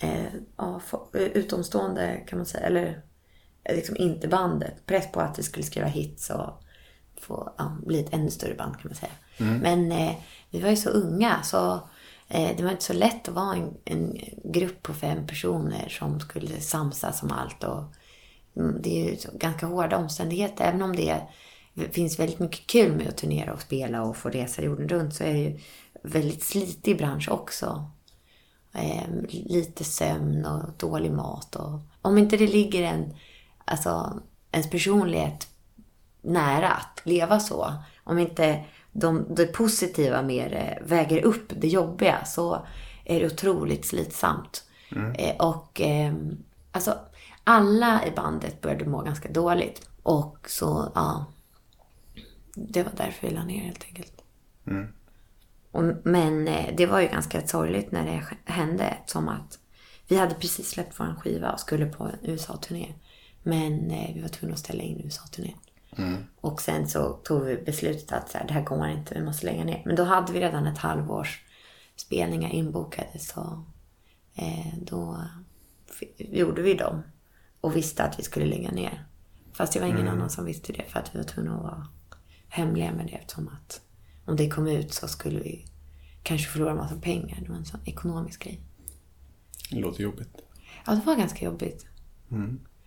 [0.00, 0.26] eh,
[0.56, 0.80] ja,
[1.14, 2.66] eh, utomstående kan man säga.
[2.66, 3.02] Eller
[3.64, 4.86] eh, liksom inte bandet.
[4.86, 6.62] Press på att vi skulle skriva hits och
[7.20, 9.12] få ja, bli ett ännu större band kan man säga.
[9.60, 10.14] Men eh,
[10.50, 11.88] vi var ju så unga så
[12.30, 16.20] Eh, det var inte så lätt att vara en, en grupp på fem personer som
[16.20, 17.64] skulle samsas om allt.
[17.64, 17.84] Och,
[18.56, 20.64] mm, det är ju ganska hårda omständigheter.
[20.64, 21.20] Även om det
[21.90, 25.24] finns väldigt mycket kul med att turnera och spela och få resa jorden runt så
[25.24, 25.58] är det ju
[26.02, 27.90] väldigt slitig bransch också.
[28.72, 31.56] Ehm, lite sömn och dålig mat.
[31.56, 33.14] Och, om inte det ligger en,
[33.64, 34.22] alltså,
[34.52, 35.48] ens personlighet
[36.22, 37.74] nära att leva så.
[38.04, 42.66] Om inte de, det positiva mer eh, väger upp det jobbiga så
[43.04, 44.64] är det otroligt slitsamt.
[45.14, 46.14] Eh, och eh,
[46.72, 46.98] alltså
[47.44, 49.88] alla i bandet började må ganska dåligt.
[50.02, 51.26] Och så, ja.
[52.54, 54.12] Det var därför vi la ner helt enkelt.
[55.70, 58.96] Och, men eh, det var ju ganska sorgligt när det hände.
[59.06, 59.58] Som att
[60.08, 62.94] Vi hade precis släppt vår skiva och skulle på en USA-turné.
[63.42, 65.58] Men eh, vi var tvungna att ställa in USA-turnén.
[66.40, 69.46] Och sen så tog vi beslutet att så här, det här går inte, vi måste
[69.46, 69.82] lägga ner.
[69.86, 71.44] Men då hade vi redan ett halvårs
[71.96, 73.18] spelningar inbokade.
[73.18, 73.64] Så
[74.34, 75.24] eh, då
[76.16, 77.02] gjorde vi dem.
[77.60, 79.04] Och visste att vi skulle lägga ner.
[79.52, 80.84] Fast det var ingen annan som visste det.
[80.88, 81.86] För att vi var tvungna att vara
[82.48, 83.12] hemliga med det.
[83.12, 83.80] Eftersom att
[84.24, 85.66] om det kom ut så skulle vi
[86.22, 87.38] kanske förlora massa pengar.
[87.42, 88.60] Det var en sån ekonomisk grej.
[89.70, 90.36] Det låter jobbigt.
[90.86, 91.86] Ja, det var ganska jobbigt.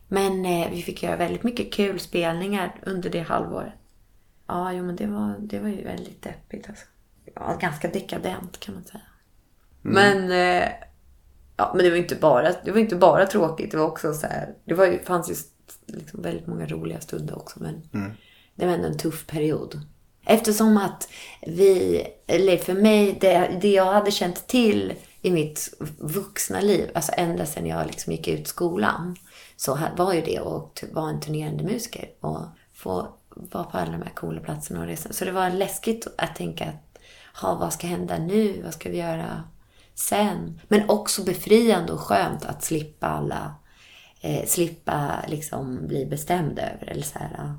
[0.08, 3.74] Men eh, vi fick göra väldigt mycket kul spelningar under det halvåret.
[4.48, 6.86] Ja, jo men det var, det var ju väldigt deppigt alltså.
[7.36, 9.02] Ja, ganska dekadent kan man säga.
[9.82, 10.70] Men, eh,
[11.58, 13.72] ja, men det var inte bara, det var inte bara tråkigt.
[13.72, 15.36] Det var också så här, det var fanns ju
[15.86, 17.60] liksom väldigt många roliga stunder också.
[17.64, 17.82] Men
[18.56, 19.82] det var ändå en tuff period.
[20.26, 21.10] Eftersom att
[21.48, 27.12] vi, eller för mig, det, det jag hade känt till i mitt vuxna liv, alltså
[27.18, 29.16] ända sedan jag liksom gick ut skolan,
[29.56, 32.42] så var ju det att vara en turnerande musiker och
[32.74, 35.14] få vara på alla de här coola platserna och resa.
[35.14, 37.00] Så det var läskigt att tänka att,
[37.42, 38.62] ha, vad ska hända nu?
[38.64, 39.44] Vad ska vi göra
[39.96, 40.62] sen?
[40.68, 43.56] Men också befriande och skönt att slippa alla,
[44.22, 46.88] eh, slippa liksom bli bestämd över.
[46.92, 47.54] Eller så här,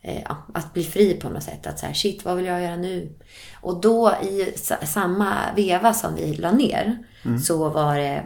[0.00, 1.66] eh, ja, att bli fri på något sätt.
[1.66, 3.12] Att så här, shit, vad vill jag göra nu?
[3.60, 6.98] Och då i sa- samma veva som vi la ner
[7.38, 8.24] så var det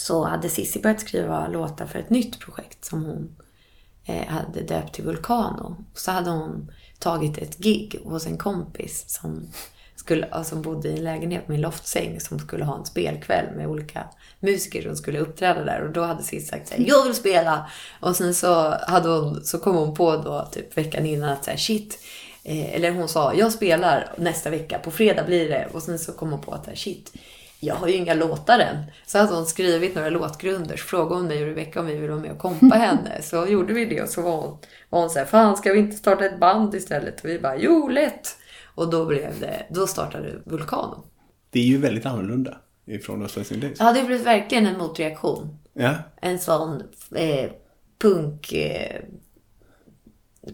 [0.00, 3.36] så hade Cissi börjat skriva låtar för ett nytt projekt som hon
[4.04, 5.76] eh, hade döpt till Vulcano.
[5.94, 9.48] Så hade hon tagit ett gig hos en kompis som,
[9.96, 13.66] skulle, alltså, bodde i en lägenhet med en loftsäng som skulle ha en spelkväll med
[13.66, 14.04] olika
[14.40, 15.82] musiker som skulle uppträda där.
[15.82, 17.70] Och då hade Cissi sagt såhär, jag vill spela!
[18.00, 21.58] Och sen så, hade hon, så kom hon på då typ veckan innan att såhär,
[21.58, 21.98] shit,
[22.44, 25.68] eh, eller hon sa, jag spelar nästa vecka, på fredag blir det.
[25.72, 27.12] Och sen så kom hon på att shit,
[27.60, 28.76] jag har ju inga låtar än.
[29.06, 30.76] Så hade hon skrivit några låtgrunder.
[30.76, 33.22] Så frågade hon mig och Rebecca om vi ville vara med och kompa henne.
[33.22, 34.58] Så gjorde vi det och så var hon,
[34.90, 37.24] var hon så här, fan ska vi inte starta ett band istället?
[37.24, 38.36] Och vi bara, jo lätt!
[38.74, 41.04] Och då blev det, då startade Vulcano.
[41.50, 42.56] Det är ju väldigt annorlunda
[42.86, 43.76] ifrån Östens Days.
[43.80, 45.58] Ja, det blev verkligen en motreaktion.
[45.72, 45.94] Ja.
[46.20, 46.82] En sån
[47.14, 47.50] eh,
[47.98, 48.52] punk...
[48.52, 49.00] Eh,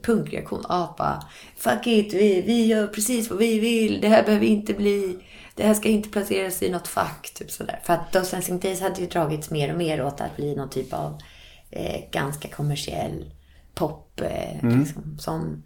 [0.03, 0.63] punkreaktion.
[0.99, 1.23] Bara
[1.57, 4.01] fuck it, vi, vi gör precis vad vi vill.
[4.01, 5.19] Det här behöver inte bli...
[5.57, 7.33] Det här ska inte placeras i något fack.
[7.35, 7.81] Typ sådär.
[7.85, 10.93] För att Dancing Days hade ju dragits mer och mer åt att bli någon typ
[10.93, 11.21] av
[11.71, 13.35] eh, ganska kommersiell
[13.75, 14.21] pop.
[14.21, 15.63] Eh, liksom, som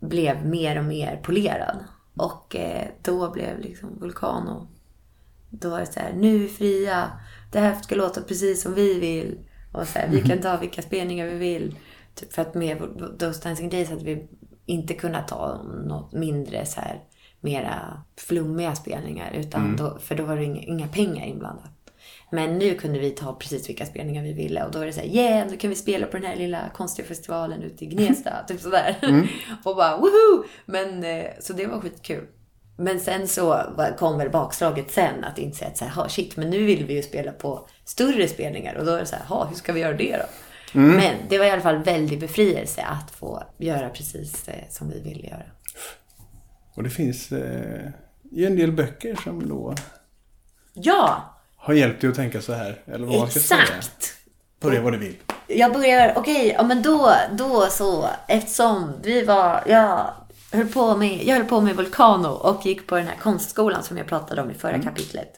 [0.00, 1.84] blev mer och mer polerad.
[2.16, 4.68] Och eh, då blev liksom Vulcano
[5.50, 7.10] då var det så här, nu är fria.
[7.52, 9.38] Det här ska låta precis som vi vill.
[9.72, 11.76] Och så här, vi kan ta vilka spelningar vi vill.
[12.14, 12.78] Typ för att med
[13.18, 14.28] Those Dancing Days hade vi
[14.66, 17.00] inte kunnat ta något mindre så här,
[17.40, 19.32] mera flummiga spelningar.
[19.34, 21.70] Utan då, för då var det inga, inga pengar inblandat.
[22.32, 24.64] Men nu kunde vi ta precis vilka spelningar vi ville.
[24.64, 26.68] Och då var det så här, yeah, nu kan vi spela på den här lilla
[26.74, 28.30] konstiga festivalen ute i Gnesta.
[28.48, 28.96] typ sådär.
[29.64, 30.44] och bara, woho!
[30.66, 32.26] Men, eh, så det var skitkul.
[32.76, 36.36] Men sen så var- kom väl bakslaget sen att inse att så här, "Ha, shit,
[36.36, 38.74] men nu vill vi ju spela på större spelningar.
[38.74, 40.24] Och då är det så här, "Ha, hur ska vi göra det då?
[40.80, 45.00] Men det var i alla fall väldigt befrielse att få göra precis eh, som vi
[45.00, 45.42] ville göra.
[46.74, 47.88] Och det finns eh,
[48.32, 49.74] ju en del böcker som då
[50.74, 52.82] Ja, har hjälpt dig att tänka så här.
[52.86, 53.60] Eller vad man ska säga.
[53.62, 54.14] exakt!
[54.60, 55.16] Börja vad du vill.
[55.46, 60.10] Jag börjar, okej, ja men då, då så, eftersom vi var, jag
[60.52, 63.98] höll på med, jag höll på med Vulcano och gick på den här konstskolan som
[63.98, 65.32] jag pratade om i förra kapitlet.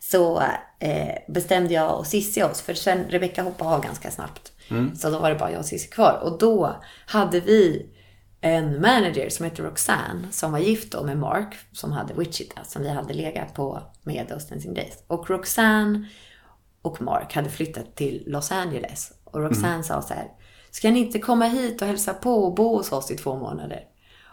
[0.00, 0.42] Så
[0.78, 4.52] eh, bestämde jag och Cissi oss, för sen Rebecca hoppade av ganska snabbt.
[4.98, 6.20] Så då var det bara jag och Cissi kvar.
[6.22, 7.86] Och då hade vi
[8.50, 12.82] en manager som hette Roxanne som var gift då med Mark som hade Wichita som
[12.82, 15.04] vi hade legat på med Those Dancing Days.
[15.06, 16.08] Och Roxanne
[16.82, 19.12] och Mark hade flyttat till Los Angeles.
[19.24, 20.26] Och Roxanne sa så här,
[20.70, 23.80] ska ni inte komma hit och hälsa på och bo hos oss i två månader?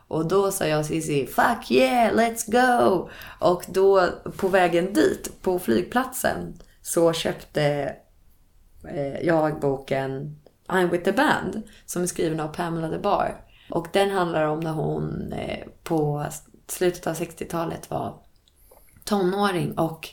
[0.07, 3.09] Och då sa jag Cissi, fuck yeah, let's go!
[3.39, 7.95] Och då på vägen dit, på flygplatsen, så köpte
[8.89, 13.41] eh, jag boken I'm with the band som är skriven av Pamela DeBar.
[13.73, 16.25] Och den handlar om när hon eh, på
[16.67, 18.17] slutet av 60-talet var
[19.03, 20.09] tonåring och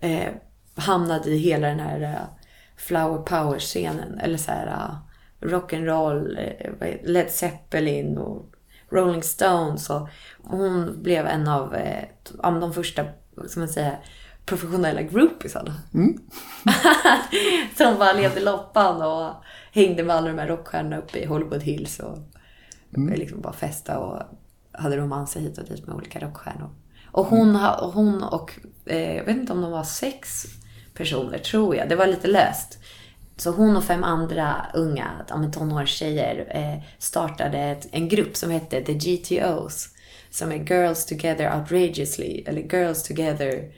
[0.00, 0.32] eh,
[0.74, 2.44] hamnade i hela den här eh,
[2.76, 4.18] flower power-scenen.
[4.18, 4.96] Eller så här
[5.40, 8.46] rock'n'roll, eh, heter- Led Zeppelin och
[8.90, 9.90] Rolling Stones.
[9.90, 10.08] Och
[10.42, 12.04] hon blev en av eh,
[12.60, 13.04] de första,
[13.48, 13.96] ska man säga,
[14.46, 15.74] professionella groupiesarna.
[17.76, 19.32] Som bara levde loppan och
[19.72, 22.18] hängde med alla de här rockstjärnorna uppe i Hollywood Hills och
[22.90, 24.22] liksom bara festa och
[24.72, 26.70] hade romanser hit och dit med olika rockstjärnor.
[27.10, 28.52] Och hon, ha- och, hon och
[28.86, 30.44] eh, jag vet inte om de var sex
[30.94, 31.88] personer, tror jag.
[31.88, 32.78] Det var lite löst.
[33.36, 38.82] Så hon och fem andra unga ja, tonårstjejer eh, startade ett, en grupp som hette
[38.84, 39.88] The GTOs.
[40.30, 42.42] Som är Girls Together Outrageously.
[42.46, 43.72] Eller Girls Together...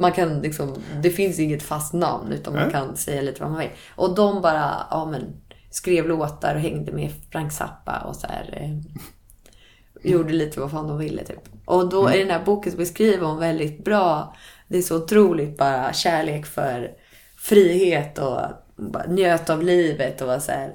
[0.00, 3.60] Man kan liksom, det finns inget fast namn utan man kan säga lite vad man
[3.60, 3.70] vill.
[3.94, 5.40] Och de bara ja, men,
[5.76, 8.58] skrev låtar och hängde med Frank Zappa och så här.
[8.60, 11.40] Eh, gjorde lite vad fan de ville typ.
[11.64, 14.34] Och då i den här boken så beskriver hon väldigt bra,
[14.68, 16.90] det är så otroligt bara kärlek för
[17.38, 18.40] frihet och
[18.76, 20.72] bara njöt av livet och var så här.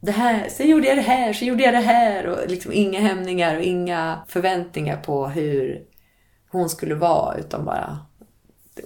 [0.00, 3.00] Det här, sen gjorde jag det här, så gjorde jag det här och liksom inga
[3.00, 5.82] hämningar och inga förväntningar på hur
[6.50, 7.98] hon skulle vara utan bara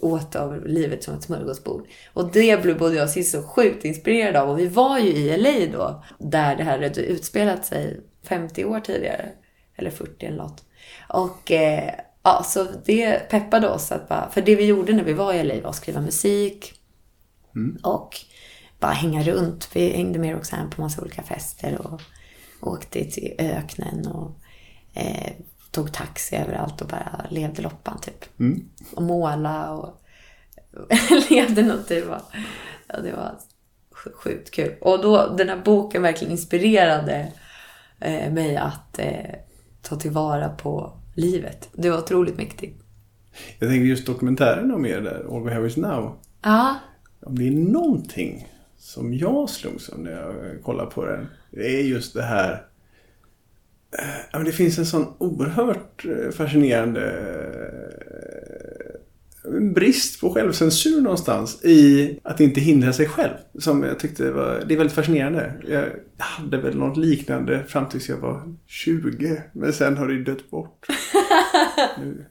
[0.03, 1.87] åt av livet som ett smörgåsbord.
[2.13, 4.51] Och det blev både jag och Cissi så sjukt inspirerade av.
[4.51, 8.81] Och vi var ju i LA då, där det här hade utspelat sig 50 år
[8.81, 9.29] tidigare.
[9.77, 10.65] Eller 40 eller något.
[11.09, 15.13] Och eh, ja, så det peppade oss att bara, för det vi gjorde när vi
[15.13, 16.75] var i LA var att skriva musik.
[17.83, 18.17] Och
[18.81, 19.69] bara hänga runt.
[19.73, 22.01] Vi hängde med Roxanne på massa olika fester och
[22.61, 24.37] åkte till öknen och
[24.95, 25.33] eh,
[25.71, 28.25] tog taxi överallt och bara levde loppan typ.
[28.95, 30.03] Och måla och
[31.31, 31.89] levde något.
[31.89, 32.23] Det var,
[32.89, 33.35] ja, det var
[33.95, 34.75] sj- sjukt kul.
[34.81, 37.33] Och då, den här boken verkligen inspirerade
[38.01, 39.35] eh, mig att eh,
[39.83, 41.69] ta tillvara på livet.
[41.73, 42.83] Det var otroligt mäktigt.
[43.59, 46.19] Jag tänker just dokumentären om er där, All We Have Is Now.
[46.43, 46.75] Ja,
[47.27, 48.49] Om det är någonting
[48.79, 51.27] som jag slogs av när jag kollar på den.
[51.51, 52.67] Det är just det här.
[54.33, 57.05] Men Det finns en sån oerhört eh, fascinerande
[59.45, 63.35] eh, brist på självcensur någonstans i att inte hindra sig själv.
[63.59, 65.53] Som jag tyckte var, det är väldigt fascinerande.
[65.69, 65.87] Jag
[66.19, 69.43] hade väl något liknande fram tills jag var 20.
[69.53, 70.87] Men sen har det dött bort.
[71.99, 72.25] Nu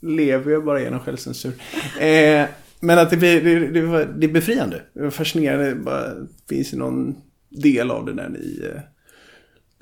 [0.00, 1.52] lever jag bara genom självcensur.
[2.00, 2.46] Eh,
[2.80, 4.82] men att det, blir, det, det, var, det är befriande.
[4.92, 5.68] Det var fascinerande.
[5.68, 6.12] Det bara
[6.48, 7.14] finns någon
[7.50, 8.80] del av det när ni eh,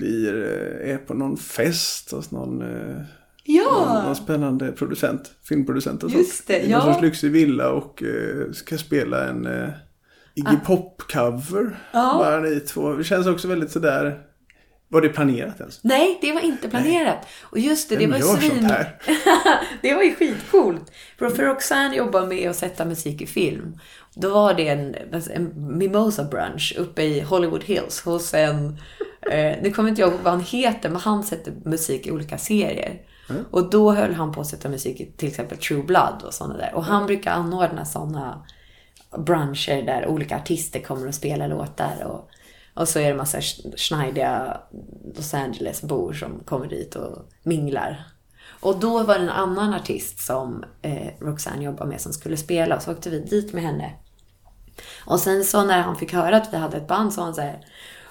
[0.03, 2.97] blir, eh, är på någon fest hos någon, eh,
[3.47, 6.11] någon, någon spännande producent, filmproducent och.
[6.11, 6.79] Just det, I ja.
[6.79, 9.49] någon sorts lyxig villa och eh, ska spela en
[10.35, 11.77] Iggy Pop-cover.
[11.93, 12.15] Ja.
[12.19, 12.93] Bara ni två.
[12.93, 14.19] Det känns också väldigt sådär,
[14.93, 15.85] var det planerat ens?
[15.85, 17.27] Nej, det var inte planerat.
[17.43, 18.65] Och just det, det Vem var sånt svin...
[18.65, 18.99] här?
[19.83, 20.93] det var ju skitcoolt.
[21.19, 23.79] För Roxanne jobbar med att sätta musik i film.
[24.15, 24.97] Då var det en,
[25.35, 28.79] en mimosa brunch uppe i Hollywood Hills hos en...
[29.31, 32.39] Eh, nu kommer inte jag ihåg vad han heter, men han sätter musik i olika
[32.39, 33.03] serier.
[33.51, 36.57] Och då höll han på att sätta musik i till exempel True Blood och sådana
[36.57, 36.75] där.
[36.75, 38.47] Och han brukar anordna sådana
[39.19, 42.05] bruncher där olika artister kommer och spelar låtar.
[42.05, 42.29] Och,
[42.75, 44.61] och så är det massa sch- schneidiga
[45.17, 48.05] Los Angeles-bor som kommer dit och minglar.
[48.61, 52.77] Och då var det en annan artist som eh, Roxanne jobbar med som skulle spela
[52.77, 53.91] och så åkte vi dit med henne.
[55.05, 57.61] Och sen så när han fick höra att vi hade ett band så han säger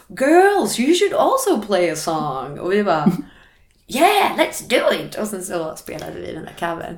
[0.08, 2.60] Girls, you should also play a song.
[2.60, 3.12] Och vi bara
[3.88, 5.18] Yeah, let's do it!
[5.18, 6.98] Och sen så spelade vi den där covern.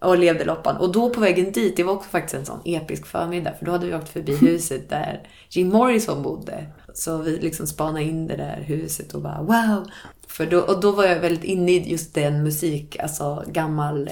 [0.00, 0.76] Och levde loppan.
[0.76, 3.54] Och då på vägen dit, det var också faktiskt en sån episk förmiddag.
[3.58, 6.66] För då hade vi åkt förbi huset där Jim Morrison bodde.
[6.94, 9.90] Så vi liksom spanade in det där huset och bara wow!
[10.26, 14.10] För då, och då var jag väldigt inne i just den musik, alltså gammal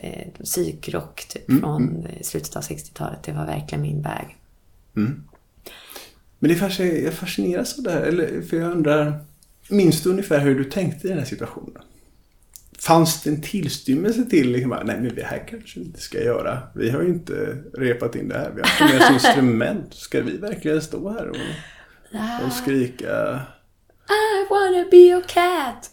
[0.00, 3.22] eh, psykrock typ från eh, slutet av 60-talet.
[3.22, 4.36] Det var verkligen min väg.
[4.92, 8.00] Men det är fascin- jag fascineras av det här.
[8.00, 9.24] Eller, för jag undrar,
[9.68, 11.82] minns du ungefär hur du tänkte i den här situationen?
[12.78, 16.58] Fanns det en tillstymmelse till, liksom, nej men det här kanske vi inte ska göra.
[16.74, 18.50] Vi har ju inte repat in det här.
[18.56, 19.94] Vi har inte med oss instrument.
[19.94, 21.36] Ska vi verkligen stå här och,
[22.46, 23.40] och skrika?
[24.08, 25.90] I wanna be your cat.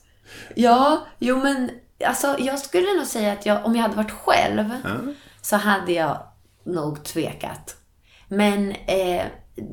[0.55, 1.69] Ja, jo men
[2.05, 4.71] alltså jag skulle nog säga att jag, om jag hade varit själv
[5.41, 6.17] så hade jag
[6.63, 7.75] nog tvekat.
[8.27, 9.25] Men eh,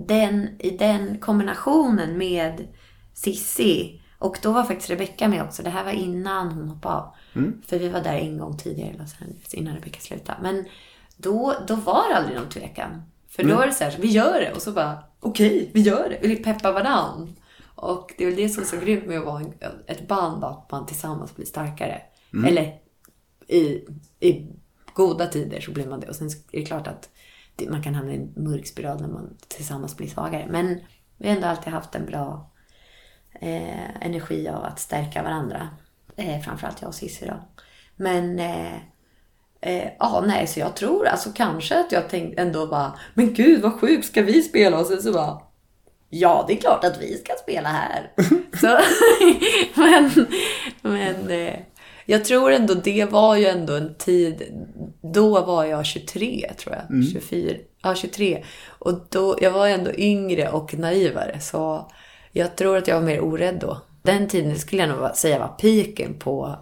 [0.07, 2.69] den, i den kombinationen med
[3.15, 5.63] Sissi och då var faktiskt Rebecca med också.
[5.63, 7.15] Det här var innan hon hoppade av.
[7.67, 10.39] För vi var där en gång tidigare i Los Angeles innan Rebecca slutade.
[10.43, 10.65] Men
[11.17, 13.03] då, då var det aldrig någon tvekan.
[13.29, 14.53] För då var det så här, vi gör det.
[14.53, 16.29] Och så bara, okej, vi gör det.
[16.29, 17.37] Vi peppar varann.
[17.75, 19.43] Och det är väl det som är så grymt med att vara
[19.87, 22.01] ett band, att man tillsammans blir starkare.
[22.43, 22.79] Eller
[23.47, 23.85] i,
[24.21, 24.47] i
[24.95, 26.09] goda tider så blir man det.
[26.09, 27.11] Och sen är det klart att
[27.69, 30.47] man kan hamna i en mörk spiral när man tillsammans blir svagare.
[30.51, 30.81] Men
[31.19, 32.51] vi har ändå alltid haft en bra
[33.41, 35.69] eh, energi av att stärka varandra.
[36.17, 37.49] Eh, framförallt jag och Cissi då.
[37.97, 38.75] Men eh,
[39.61, 43.63] eh, ja, nej, så jag tror alltså kanske att jag tänkte ändå bara, men gud
[43.63, 44.81] vad sjukt, ska vi spela?
[44.81, 45.41] Och sen så bara,
[46.11, 48.13] ja det är klart att vi ska spela här.
[48.61, 48.79] så,
[49.81, 50.27] men,
[50.83, 51.59] men eh,
[52.07, 54.43] Jag tror ändå det var ju ändå en tid,
[55.03, 58.45] då var jag 23 tror jag, 24, ja 23.
[58.67, 61.91] Och då, jag var ändå yngre och naivare så
[62.33, 63.81] jag tror att jag var mer orädd då.
[64.03, 66.59] Den tiden skulle jag nog säga var piken på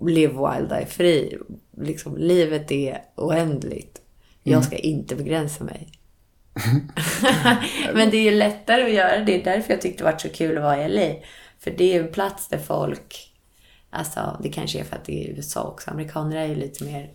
[0.00, 1.38] Live Wild Die Free.
[1.80, 4.00] Liksom, livet är oändligt.
[4.42, 5.92] Jag ska inte begränsa mig.
[7.94, 9.24] Men det är ju lättare att göra det.
[9.24, 11.14] Det är därför jag tyckte det var så kul att vara i LA.
[11.58, 13.27] För det är en plats där folk...
[13.90, 15.90] Alltså, det kanske är för att det är USA också.
[15.90, 17.10] Amerikaner är ju lite mer...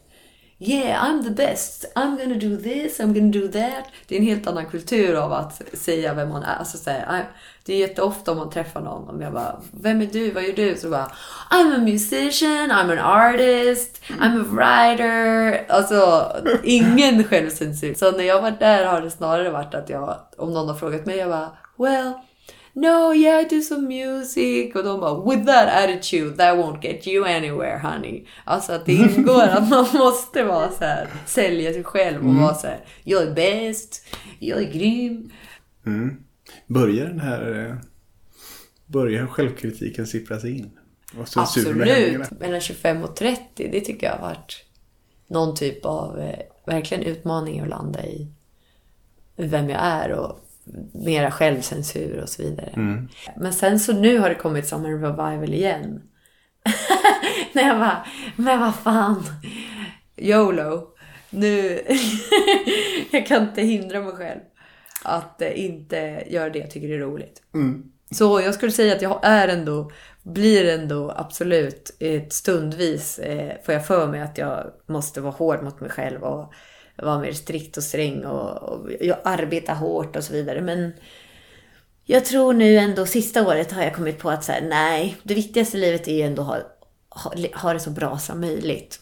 [0.60, 1.92] Yeah, I'm the best.
[1.96, 3.86] I'm gonna do this, I'm gonna do that.
[4.08, 6.56] Det är en helt annan kultur av att säga vem man är.
[6.56, 7.30] Alltså, så här,
[7.66, 10.54] det är jätteofta om man träffar någon om jag bara, vem är du, vad gör
[10.54, 10.76] du?
[10.76, 11.12] Så bara,
[11.52, 15.66] I'm a musician, I'm an artist, I'm a writer.
[15.70, 16.32] Alltså,
[16.64, 17.94] ingen självcensur.
[17.94, 21.06] Så när jag var där har det snarare varit att jag, om någon har frågat
[21.06, 22.14] mig, jag bara, well,
[22.74, 24.76] no, yeah, I do some music.
[24.76, 28.26] Och de bara, with that attitude, that won't get you anywhere, honey.
[28.46, 32.54] Alltså att det ingår att man måste vara så här, sälja sig själv och vara
[32.54, 34.06] så här, jag är bäst,
[34.40, 35.32] jag är grym.
[36.68, 37.66] Börjar den här...
[37.70, 37.76] eh,
[38.86, 40.72] Börjar självkritiken sippra sig in?
[41.42, 41.78] Absolut.
[42.40, 44.66] Mellan 25 och 30, det tycker jag har varit
[45.28, 48.28] någon typ av eh, verkligen utmaning att landa i
[49.36, 50.43] vem jag är och
[50.94, 52.72] mera självcensur och så vidare.
[53.38, 56.02] Men sen så nu har det kommit som en revival igen.
[57.54, 58.06] När jag bara,
[58.36, 59.24] men vad fan.
[60.18, 60.90] YOLO.
[61.30, 61.80] Nu,
[63.12, 64.40] jag kan inte hindra mig själv
[65.04, 67.42] att eh, inte göra det jag tycker är roligt.
[68.12, 69.92] Så jag skulle säga att jag är ändå,
[70.24, 75.64] blir ändå absolut ett stundvis, eh, får jag för mig att jag måste vara hård
[75.64, 76.54] mot mig själv och
[76.98, 80.62] vara mer strikt och sträng och, och jag arbetar hårt och så vidare.
[80.62, 80.94] Men
[82.06, 85.34] jag tror nu ändå sista året har jag kommit på att så här, nej, det
[85.34, 86.62] viktigaste i livet är ändå att ha,
[87.10, 89.00] ha, ha det så bra som möjligt.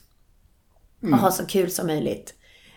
[1.02, 2.34] Och ha så kul som möjligt.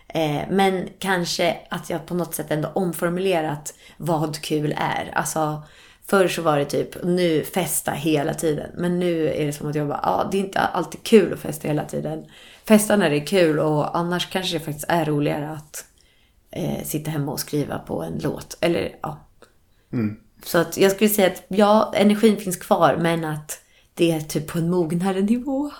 [0.07, 5.11] Eh, men kanske att jag på något sätt ändå omformulerat vad kul är.
[5.13, 5.63] Alltså,
[6.07, 8.71] förr så var det typ, nu festa hela tiden.
[8.77, 11.39] Men nu är det som att jag bara, ja, det är inte alltid kul att
[11.39, 12.25] festa hela tiden.
[12.67, 15.85] Festa när det är kul och annars kanske det faktiskt är roligare att
[16.51, 18.57] eh, sitta hemma och skriva på en låt.
[18.61, 19.27] Eller ja.
[20.43, 23.61] Så att jag skulle säga att ja, energin finns kvar men att
[23.93, 25.71] det är typ på en mognare nivå.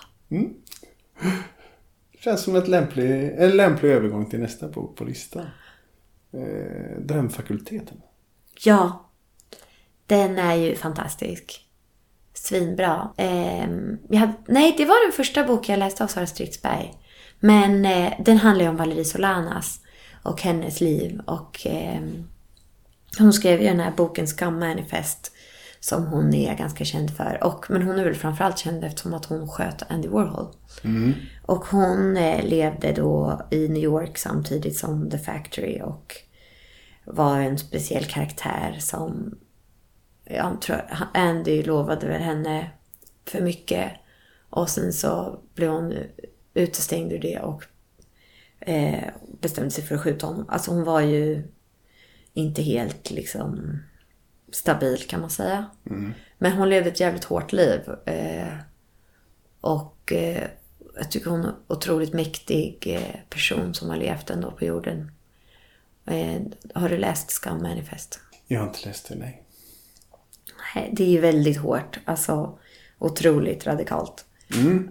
[2.20, 5.46] Känns som ett lämplig, en lämplig övergång till nästa bok på listan.
[6.32, 8.02] Eh, Drömfakulteten.
[8.64, 9.10] Ja,
[10.06, 11.65] den är ju fantastisk.
[12.46, 13.10] Svinbra.
[14.08, 16.94] Jag hade, nej, det var den första boken jag läste av Sara Stridsberg.
[17.40, 19.80] Men eh, den handlar ju om Valerie Solanas
[20.22, 21.20] och hennes liv.
[21.26, 22.28] Och ehm,
[23.18, 25.32] hon skrev ju den här boken Scum Manifest
[25.80, 27.38] som hon är ganska känd för.
[27.44, 30.46] Och, men hon är väl framförallt känd eftersom att hon sköt Andy Warhol.
[31.46, 36.14] Och hon eh, levde då i New York samtidigt som The Factory och
[37.04, 39.38] var en speciell karaktär som
[40.26, 40.82] jag tror
[41.14, 42.70] Andy lovade väl henne
[43.24, 43.92] för mycket
[44.50, 45.94] och sen så blev hon
[46.54, 47.64] utestängd ur det och
[48.60, 49.04] eh,
[49.40, 50.46] bestämde sig för att skjuta honom.
[50.48, 51.42] Alltså hon var ju
[52.32, 53.78] inte helt liksom
[54.52, 55.66] stabil kan man säga.
[56.38, 57.80] Men hon levde ett jävligt hårt liv.
[58.06, 58.54] Eh,
[59.60, 60.48] och eh,
[60.96, 65.10] jag tycker hon är en otroligt mäktig eh, person som har levt ändå på jorden.
[66.06, 66.40] Eh,
[66.74, 68.20] har du läst Scum Manifest?
[68.46, 69.42] Jag har inte läst det, nej.
[70.92, 71.98] Det är ju väldigt hårt.
[72.04, 72.58] Alltså
[72.98, 74.24] otroligt radikalt.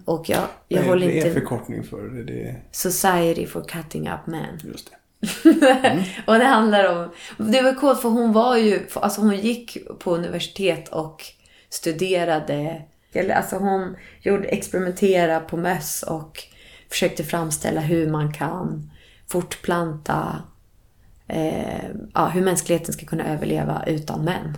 [0.05, 1.39] Och jag, jag är- håller vad är inte...
[1.39, 2.23] förkortning för det?
[2.23, 4.59] det är, Society for Cutting Up Men.
[4.63, 4.97] just det.
[6.27, 7.09] och det handlar om...
[7.51, 8.87] Det var coolt för hon var ju...
[8.93, 11.23] Alltså hon gick på universitet och
[11.69, 12.81] studerade...
[13.13, 16.43] eller Alltså hon gjorde, experimentera på möss och
[16.89, 18.91] försökte framställa hur man kan
[19.27, 20.41] fortplanta...
[21.27, 24.57] Eh, ja, hur mänskligheten ska kunna överleva utan män.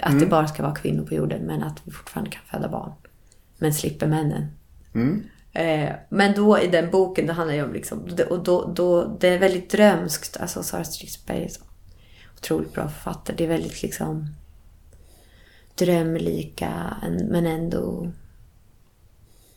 [0.00, 2.92] Att det bara ska vara kvinnor på jorden men att vi fortfarande kan föda barn.
[3.58, 4.46] Men slipper männen.
[5.52, 9.28] Eh, men då i den boken, det handlar ju om liksom, och då, då, det
[9.28, 10.36] är väldigt drömskt.
[10.36, 11.60] Alltså Sara Stridsberg är så
[12.36, 13.36] otroligt bra författare.
[13.36, 14.26] Det är väldigt liksom
[15.74, 18.12] drömlika en- men ändå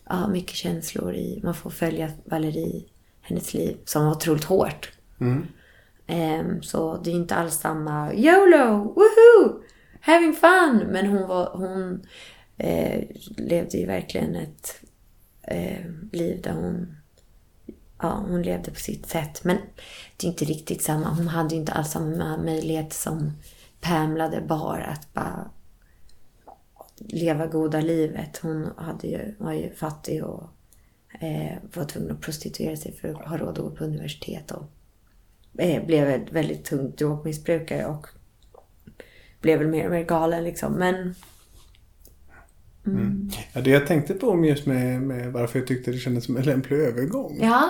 [0.10, 1.40] ja, mycket känslor i.
[1.44, 2.84] Man får följa Valerie,
[3.22, 4.92] hennes liv, som var otroligt hårt.
[6.08, 9.62] Ehm, så det är inte alls samma YOLO, woohoo,
[10.06, 10.88] having fun.
[10.92, 12.06] Men hon, var, hon
[12.58, 13.04] eh,
[13.38, 14.82] levde ju verkligen ett
[15.42, 16.98] eh, liv där hon,
[18.02, 19.44] ja, hon levde på sitt sätt.
[19.44, 19.58] Men
[20.18, 21.10] det är inte riktigt samma.
[21.10, 23.32] Hon hade ju inte alls samma möjlighet som
[23.82, 25.52] Pamela där bara att bara
[26.98, 28.38] leva goda livet.
[28.38, 30.44] Hon hade ju, var ju fattig och
[31.20, 34.52] eh, var tvungen att prostituera sig för att ha råd att gå på universitet.
[34.52, 34.66] Och
[35.62, 38.08] eh, blev ett väldigt tungt drogmissbrukare och
[39.46, 40.74] blev väl mer och mer galen liksom.
[40.74, 41.16] Men
[43.54, 46.38] Ja, det jag tänkte på om just med, med varför jag tyckte det kändes som
[46.38, 47.38] en lämplig övergång.
[47.42, 47.70] ja,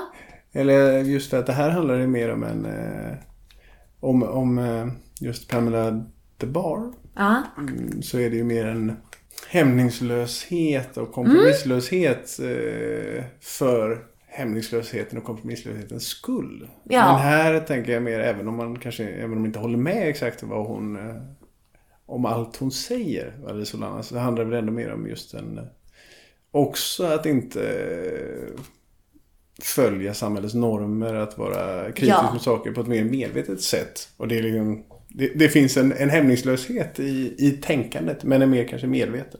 [0.51, 2.65] Eller just för att det här handlar ju mer om en...
[2.65, 3.13] Eh,
[3.99, 4.87] om, om eh,
[5.21, 6.05] just Pamela
[6.37, 6.93] the Bar.
[7.15, 8.97] ja, Mm, så är det ju mer en
[9.49, 16.69] hämningslöshet och kompromisslöshet eh, för hämningslösheten och kompromisslöshetens skull.
[16.83, 17.11] Ja.
[17.11, 20.09] Men här tänker jag mer, även om man kanske även om man inte håller med
[20.09, 21.15] exakt vad hon eh,
[22.05, 25.57] om allt hon säger, Valerie Solana, så handlar det väl ändå mer om just en
[25.57, 25.63] eh,
[26.51, 28.61] också att inte eh,
[29.61, 32.33] följa samhällets normer, att vara kritisk Ja.
[32.33, 34.09] mot saker på ett mer medvetet sätt.
[34.17, 38.45] Och det, är liksom, det, det finns en, en hämningslöshet i, i tänkandet, men är
[38.45, 39.39] mer kanske medveten.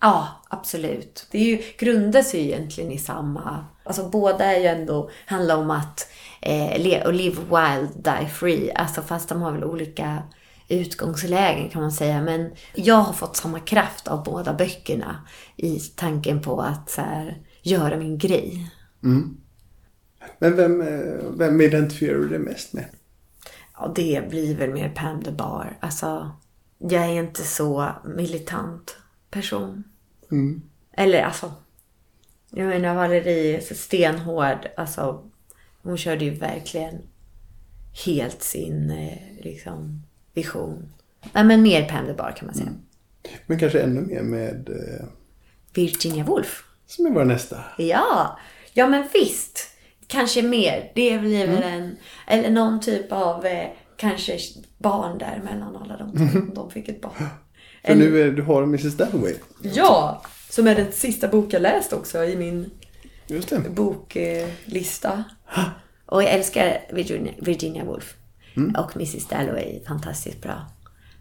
[0.00, 1.26] ja, absolut.
[1.30, 3.64] Det är ju, grundas ju egentligen i samma...
[3.84, 6.08] Alltså båda är ju ändå, handlar om att
[6.42, 8.72] eh, live wild, die free.
[8.72, 10.22] Alltså fast de har väl olika
[10.68, 12.22] utgångslägen kan man säga.
[12.22, 17.42] Men jag har fått samma kraft av båda böckerna i tanken på att så här,
[17.62, 18.70] göra min grej.
[20.38, 22.84] Men vem, eh, vem identifierar du dig mest med?
[23.74, 25.78] Ja, det blir väl mer Pam de Bar.
[25.80, 26.30] Alltså,
[26.78, 28.96] jag är inte så militant
[29.30, 29.84] person.
[30.92, 31.52] Eller alltså,
[32.50, 34.66] jag menar Valerie är så stenhård.
[34.76, 35.30] Alltså,
[35.82, 37.02] hon körde ju verkligen
[38.04, 40.02] helt sin eh, liksom,
[40.38, 40.92] vision.
[41.32, 42.72] Nej, men mer Pam de Bar kan man säga.
[43.46, 45.06] Men kanske ännu mer med, eh,
[45.74, 46.64] Virginia Woolf.
[46.86, 47.64] som är vår nästa.
[47.78, 48.38] Ja,
[48.72, 49.68] ja men visst.
[50.06, 50.92] Kanske mer.
[50.94, 54.38] Det blir väl en, eller någon typ av eh, kanske
[54.78, 57.12] barn där mellan alla de om De fick ett barn.
[57.86, 59.34] För nu är, du har Mrs Dalloway.
[59.62, 62.70] Ja, som är den sista bok jag läst också i min
[63.68, 65.24] boklista.
[66.06, 68.14] Och jag älskar Virginia, Virginia Woolf.
[68.56, 68.74] Mm.
[68.74, 70.66] Och Mrs Dalloway, fantastiskt bra.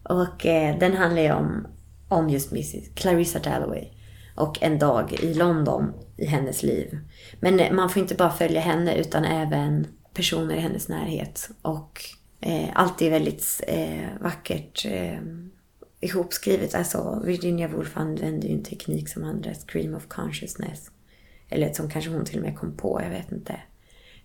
[0.04, 1.68] Och eh, den handlar ju om,
[2.08, 3.88] om just Mrs Clarissa Dalloway.
[4.36, 7.00] Och en dag i London i hennes liv.
[7.40, 11.50] Men eh, man får inte bara följa henne utan även personer i hennes närhet.
[11.62, 12.02] Och
[12.42, 15.20] eh, allt är väldigt eh, vackert eh,
[16.00, 16.76] ihopskrivet.
[16.76, 20.92] Alltså Virginia Woolf använder ju en teknik som andra, Scream of consciousness.
[21.50, 23.60] Eller som kanske hon till och med kom på, jag vet inte.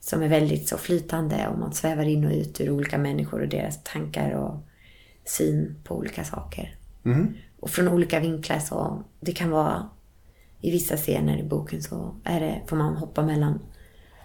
[0.05, 3.49] Som är väldigt så flytande och man svävar in och ut ur olika människor och
[3.49, 4.61] deras tankar och
[5.25, 6.77] syn på olika saker.
[7.61, 9.89] Och från olika vinklar så, det kan vara
[10.61, 13.61] i vissa scener i boken så är det, får man hoppa mellan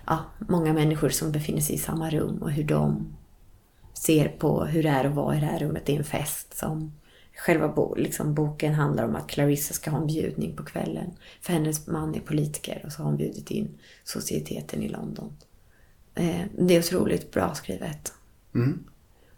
[0.06, 3.18] ja, många människor som befinner sig i samma rum och hur de
[3.94, 5.86] ser på hur det är att vara i det här rummet.
[5.86, 6.94] Det är en fest som
[7.36, 11.12] själva bo, liksom, boken handlar om att Clarissa ska ha en bjudning på kvällen.
[11.42, 13.70] För hennes man är politiker och så har hon bjudit in
[14.04, 15.38] societeten i London.
[16.18, 18.14] Eh, det är otroligt bra skrivet.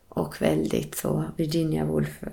[0.09, 2.23] Och väldigt så, Virginia Woolf,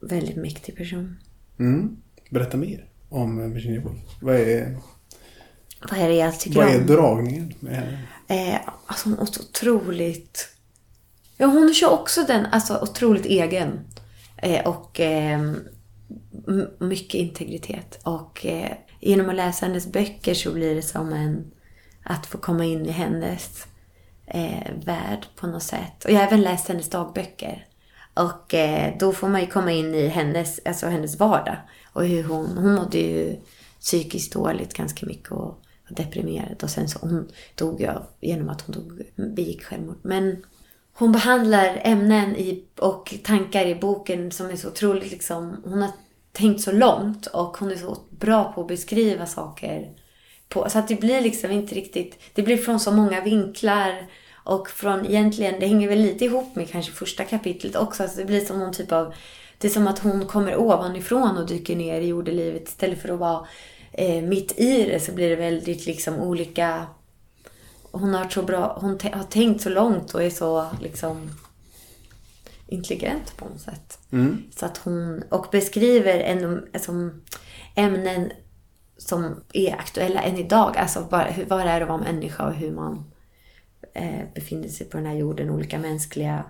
[0.00, 1.16] väldigt mäktig person.
[1.58, 1.96] Mm.
[2.30, 3.98] Berätta mer om Virginia Woolf.
[4.20, 4.78] Vad är,
[5.90, 7.98] Vad är det jag tycker vad är dragningen med henne?
[8.28, 10.48] Eh, alltså hon är så otroligt...
[11.36, 13.80] Ja, hon kör också den, alltså otroligt egen.
[14.36, 15.52] Eh, och eh,
[16.78, 17.98] mycket integritet.
[18.02, 21.50] Och eh, genom att läsa hennes böcker så blir det som en...
[22.08, 23.66] Att få komma in i hennes
[24.26, 26.04] eh, värld på något sätt.
[26.04, 27.66] Och jag har även läst hennes dagböcker.
[28.14, 31.56] Och eh, då får man ju komma in i hennes, alltså hennes vardag.
[31.92, 33.36] Och hur hon, hon mådde ju
[33.80, 36.62] psykiskt dåligt ganska mycket och var deprimerad.
[36.62, 39.02] Och sen så hon dog jag genom att hon dog,
[39.34, 39.98] begick självmord.
[40.02, 40.44] Men
[40.92, 45.90] hon behandlar ämnen i, och tankar i boken som är så otroligt liksom, hon har
[46.32, 49.95] tänkt så långt och hon är så bra på att beskriva saker.
[50.48, 54.70] På, så att det blir liksom inte riktigt, det blir från så många vinklar och
[54.70, 58.02] från egentligen, det hänger väl lite ihop med kanske första kapitlet också.
[58.02, 59.14] Alltså det blir som någon typ av,
[59.58, 63.18] det är som att hon kommer ovanifrån och dyker ner i jordelivet istället för att
[63.18, 63.46] vara
[63.92, 66.86] eh, mitt i det så blir det väldigt liksom olika
[67.98, 71.30] hon har så bra, hon har tänkt så långt och är så liksom
[72.66, 73.98] intelligent på något sätt.
[74.56, 77.10] Så att hon, och beskriver ändå, alltså,
[77.74, 78.32] ämnen
[78.96, 80.76] som är aktuella än idag.
[80.76, 83.10] Alltså bara, hur, vad det är att vara människa och hur man
[83.94, 85.50] eh, befinner sig på den här jorden.
[85.50, 86.44] Olika mänskliga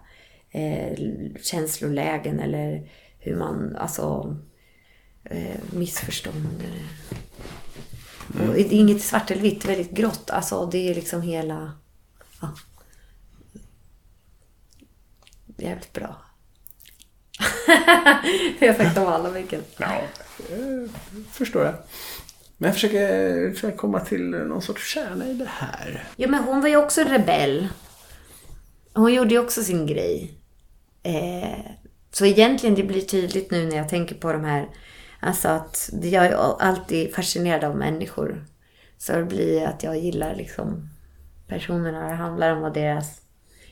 [0.50, 0.98] eh,
[1.42, 2.88] känslolägen eller
[3.18, 4.36] hur man, alltså
[5.24, 6.62] eh, missförstånd.
[8.28, 10.30] och det är inget svart eller vitt, det väldigt grått.
[10.30, 11.72] Alltså det är liksom hela...
[12.40, 12.54] Ja.
[15.58, 16.16] Jävligt bra.
[18.58, 19.60] jag har sagt om alla böcker.
[19.76, 20.00] Ja,
[20.48, 20.88] det
[21.32, 21.74] förstår jag.
[22.58, 26.04] Men jag försöker, försöker komma till någon sorts kärna i det här.
[26.16, 27.68] Ja, men hon var ju också rebell.
[28.94, 30.40] Hon gjorde ju också sin grej.
[31.02, 31.70] Eh,
[32.10, 34.68] så egentligen, det blir tydligt nu när jag tänker på de här...
[35.20, 38.46] Alltså att jag är alltid fascinerad av människor.
[38.98, 40.88] Så det blir att jag gillar liksom
[41.48, 43.20] personerna det handlar om och deras...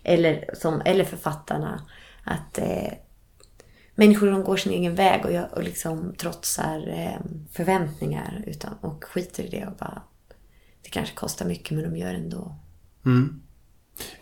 [0.03, 1.80] Eller, som, eller författarna.
[2.24, 2.93] Att eh,
[3.95, 7.20] människor som går sin egen väg och, jag, och liksom trotsar eh,
[7.53, 10.03] förväntningar utan, och skiter i det och bara...
[10.82, 12.57] Det kanske kostar mycket men de gör ändå.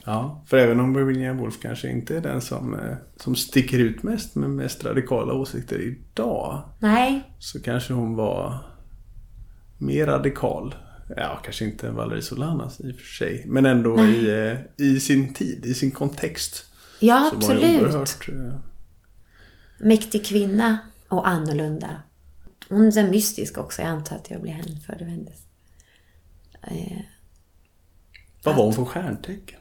[0.05, 4.03] Ja, för även om Virginia Woolf kanske inte är den som, eh, som sticker ut
[4.03, 6.63] mest med mest radikala åsikter idag.
[6.79, 8.59] Nej, Så kanske hon var
[9.79, 10.75] mer radikal.
[11.17, 13.45] Ja, kanske inte än Valerie Solanas i och för sig.
[13.47, 16.65] Men ändå i, eh, i sin tid, i sin kontext.
[17.01, 18.19] ja absolut.
[19.83, 20.79] Mäktig kvinna
[21.09, 22.03] och annorlunda.
[22.69, 23.83] Hon är mystisk också.
[23.83, 25.39] Jag antar att jag blir hänförd hennes.
[26.63, 26.99] Eh,
[28.45, 29.61] Vad var hon för stjärntecken?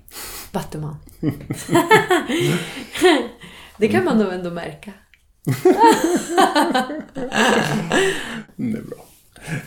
[0.51, 0.97] Vattuman.
[3.78, 4.93] det kan man nog ändå märka.
[8.55, 9.05] Det är bra.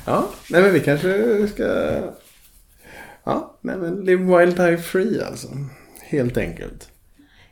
[0.05, 1.65] Ja, nej men vi kanske ska...
[3.25, 5.49] Ja, nej men Live Wild Die Free alltså.
[6.01, 6.89] Helt enkelt.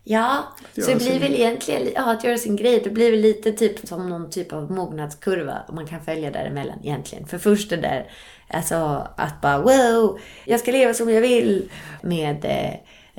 [0.05, 0.45] Ja,
[0.75, 3.53] så det blir sin- väl egentligen, ja att göra sin grej, det blir väl lite
[3.53, 7.27] typ som någon typ av mognadskurva och man kan följa däremellan egentligen.
[7.27, 8.11] För först det där,
[8.49, 11.71] alltså att bara wow, jag ska leva som jag vill
[12.03, 12.73] med eh,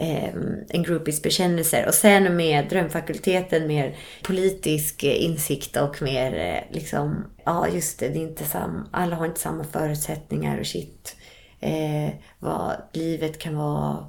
[0.08, 0.34] eh,
[0.70, 7.26] en groupies bekännelser och sen med drömfakulteten mer politisk eh, insikt och mer eh, liksom,
[7.46, 11.16] ja just det, det är inte sam, alla har inte samma förutsättningar och shit.
[11.60, 12.10] Eh,
[12.40, 14.06] vad livet kan vara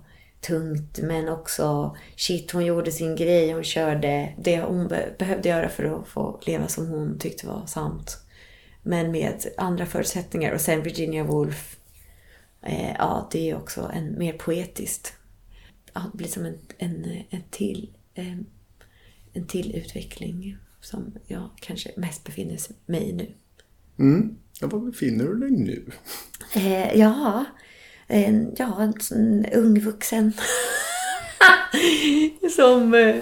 [0.47, 5.69] tungt men också shit hon gjorde sin grej, hon körde det hon be- behövde göra
[5.69, 8.19] för att få leva som hon tyckte var sant.
[8.83, 11.77] Men med andra förutsättningar och sen Virginia Woolf,
[12.63, 15.13] eh, ja det är också en mer poetiskt.
[15.93, 18.39] Ja, det blir som en, en, en till eh,
[19.33, 23.35] en till utveckling som jag kanske mest befinner mig i nu.
[23.99, 24.37] Mm.
[24.61, 25.91] Ja, var befinner du dig nu?
[26.55, 27.45] Eh, ja,
[28.07, 30.33] en, ja, en sån ung vuxen.
[32.57, 32.95] som...
[32.95, 33.17] Eh,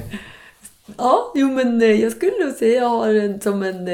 [0.97, 3.85] ja, jo men eh, jag skulle nog säga jag har en som en,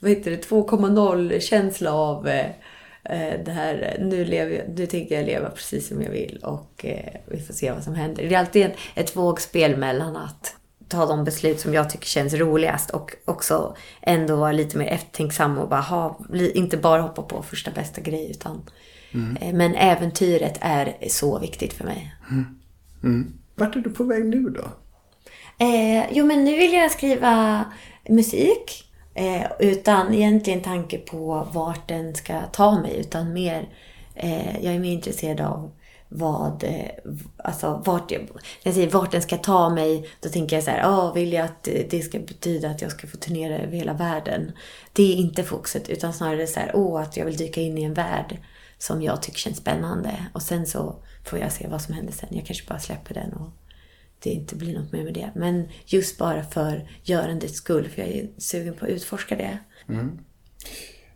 [0.00, 2.28] vad heter det, 2,0 känsla av
[3.44, 7.20] det här, nu, lever jag, nu tänker jag leva precis som jag vill och eh,
[7.26, 8.22] vi får se vad som händer.
[8.22, 10.56] Det är alltid ett, ett vågspel mellan att
[10.88, 15.58] ta de beslut som jag tycker känns roligast och också ändå vara lite mer eftertänksam
[15.58, 16.20] och bara ha,
[16.54, 18.62] inte bara hoppa på första bästa grej utan
[19.40, 22.14] eh, men äventyret är så viktigt för mig.
[23.54, 24.64] Vart är du på väg nu då?
[25.64, 27.64] Eh, jo, men nu vill jag skriva
[28.08, 28.86] musik.
[29.14, 32.96] Eh, utan egentligen tanke på vart den ska ta mig.
[32.96, 33.68] Utan mer,
[34.14, 35.70] eh, jag är mer intresserad av
[36.08, 36.90] vad, eh,
[37.36, 38.28] alltså vart, jag, när
[38.62, 41.44] jag säger vart den ska ta mig, då tänker jag så här, oh, vill jag
[41.44, 44.52] att det ska betyda att jag ska få turnera över hela världen?
[44.92, 47.82] Det är inte fokuset, utan snarare så här, åh, att jag vill dyka in i
[47.82, 48.38] en värld
[48.78, 50.26] som jag tycker känns spännande.
[50.32, 52.28] Och sen så får jag se vad som händer sen.
[52.32, 53.50] Jag kanske bara släpper den och
[54.18, 55.30] det inte blir något mer med det.
[55.34, 59.58] Men just bara för görandets skull, för jag är sugen på att utforska det.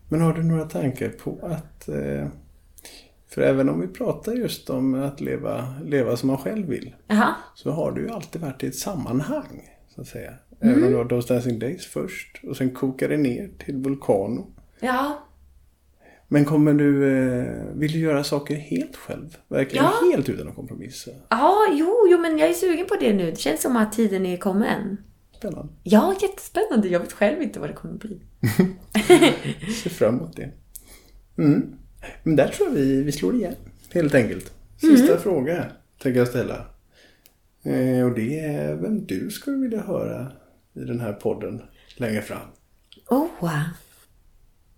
[0.08, 1.88] Men har du några tankar på att...
[1.88, 2.28] Eh,
[3.28, 6.94] för även om vi pratar just om att leva, leva som man själv vill.
[7.06, 7.34] Jaha.
[7.54, 9.68] Så har du ju alltid varit i ett sammanhang.
[9.94, 10.34] Så att säga.
[10.60, 12.40] Även om du har Those Dancing Days först.
[12.44, 14.46] Och sen kokar det ner till Vulcano.
[14.80, 15.24] Ja.
[16.32, 17.18] Men kommer du...
[17.40, 19.36] Eh, vill du göra saker helt själv?
[19.48, 20.10] Verkligen Ja.
[20.12, 21.10] helt utan att kompromissa?
[21.28, 23.30] Ja, jo, jo, men jag är sugen på det nu.
[23.30, 24.96] Det känns som att tiden är kommen.
[25.38, 25.72] Spännande.
[25.82, 26.88] Ja, jättespännande.
[26.88, 28.20] Jag vet själv inte vad det kommer bli.
[29.82, 30.50] Ser fram emot det.
[31.38, 31.74] Mm.
[32.22, 33.54] Men där tror jag vi, vi slår igen.
[33.92, 34.52] Helt enkelt.
[34.80, 35.64] Sista fråga
[36.02, 36.66] tänker jag ställa.
[37.62, 40.32] Eh, och det är vem du skulle vilja höra
[40.74, 41.62] i den här podden
[41.96, 42.48] längre fram.
[43.08, 43.26] Oh.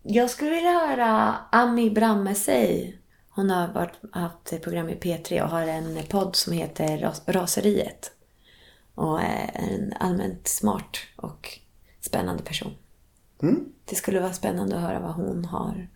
[0.03, 2.99] Jag skulle vilja höra Ami Brammesej.
[3.29, 8.11] Hon har varit, haft program i P3 och har en podd som heter Ras- Raseriet.
[8.95, 11.59] Och är en allmänt smart och
[12.01, 12.73] spännande person.
[13.43, 13.65] Mm.
[13.85, 15.89] Det skulle vara spännande att höra vad hon har.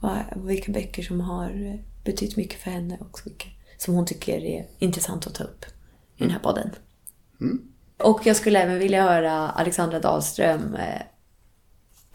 [0.00, 3.46] Vad, vilka böcker som har betytt mycket för henne och vilka
[3.78, 5.64] som hon tycker är intressant att ta upp
[6.16, 6.70] i den här podden.
[7.98, 11.02] Och jag skulle även vilja höra Alexandra Dahlström eh,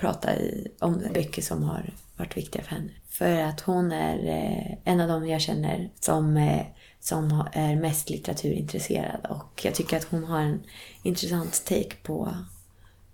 [0.01, 2.91] prata i, om böcker som har varit viktiga för henne.
[3.09, 6.65] För att hon är eh, en av dem jag känner som, eh,
[6.99, 9.25] som är mest litteraturintresserad.
[9.29, 10.63] Och jag tycker att hon har en
[11.03, 12.35] intressant take på,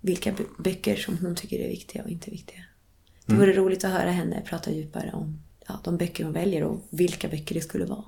[0.00, 2.60] vilka böcker som hon tycker är viktiga och inte viktiga.
[3.26, 6.80] Det vore roligt att höra henne prata djupare om ja, de böcker hon väljer och
[6.90, 8.04] vilka böcker det skulle vara.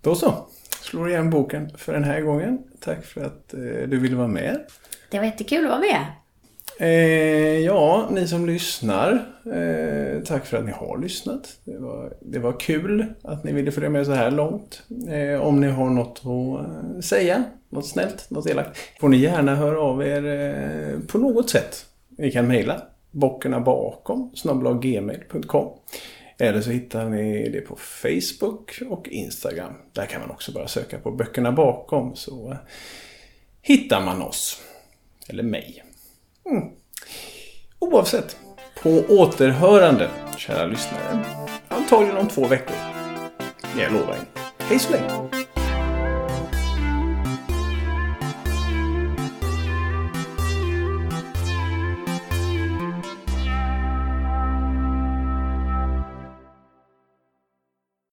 [0.00, 0.48] Då så.
[0.82, 2.58] Slår igen boken för den här gången.
[2.80, 4.66] Tack för att eh, du ville vara med.
[5.10, 6.06] Det var jättekul att vara med.
[6.78, 9.12] Eh, ja, ni som lyssnar.
[9.54, 11.56] Eh, tack för att ni har lyssnat.
[11.64, 14.82] Det var, det var kul att ni ville följa med så här långt.
[15.08, 19.54] Eh, om ni har något att eh, säga, något snällt, något elakt, får ni gärna
[19.54, 21.86] höra av er eh, på något sätt.
[22.18, 24.30] Ni kan mejla bockarna bakom
[24.82, 25.68] gmail.com
[26.38, 29.72] eller så hittar ni det på Facebook och Instagram.
[29.92, 32.56] Där kan man också bara söka på böckerna bakom så
[33.62, 34.62] hittar man oss.
[35.28, 35.85] Eller mig.
[36.50, 36.62] Mm.
[37.78, 38.36] Oavsett,
[38.82, 41.24] på återhörande, kära lyssnare.
[41.68, 42.76] Antagligen om två veckor.
[43.78, 44.16] Jag lovar.
[44.58, 45.35] Hej så länge!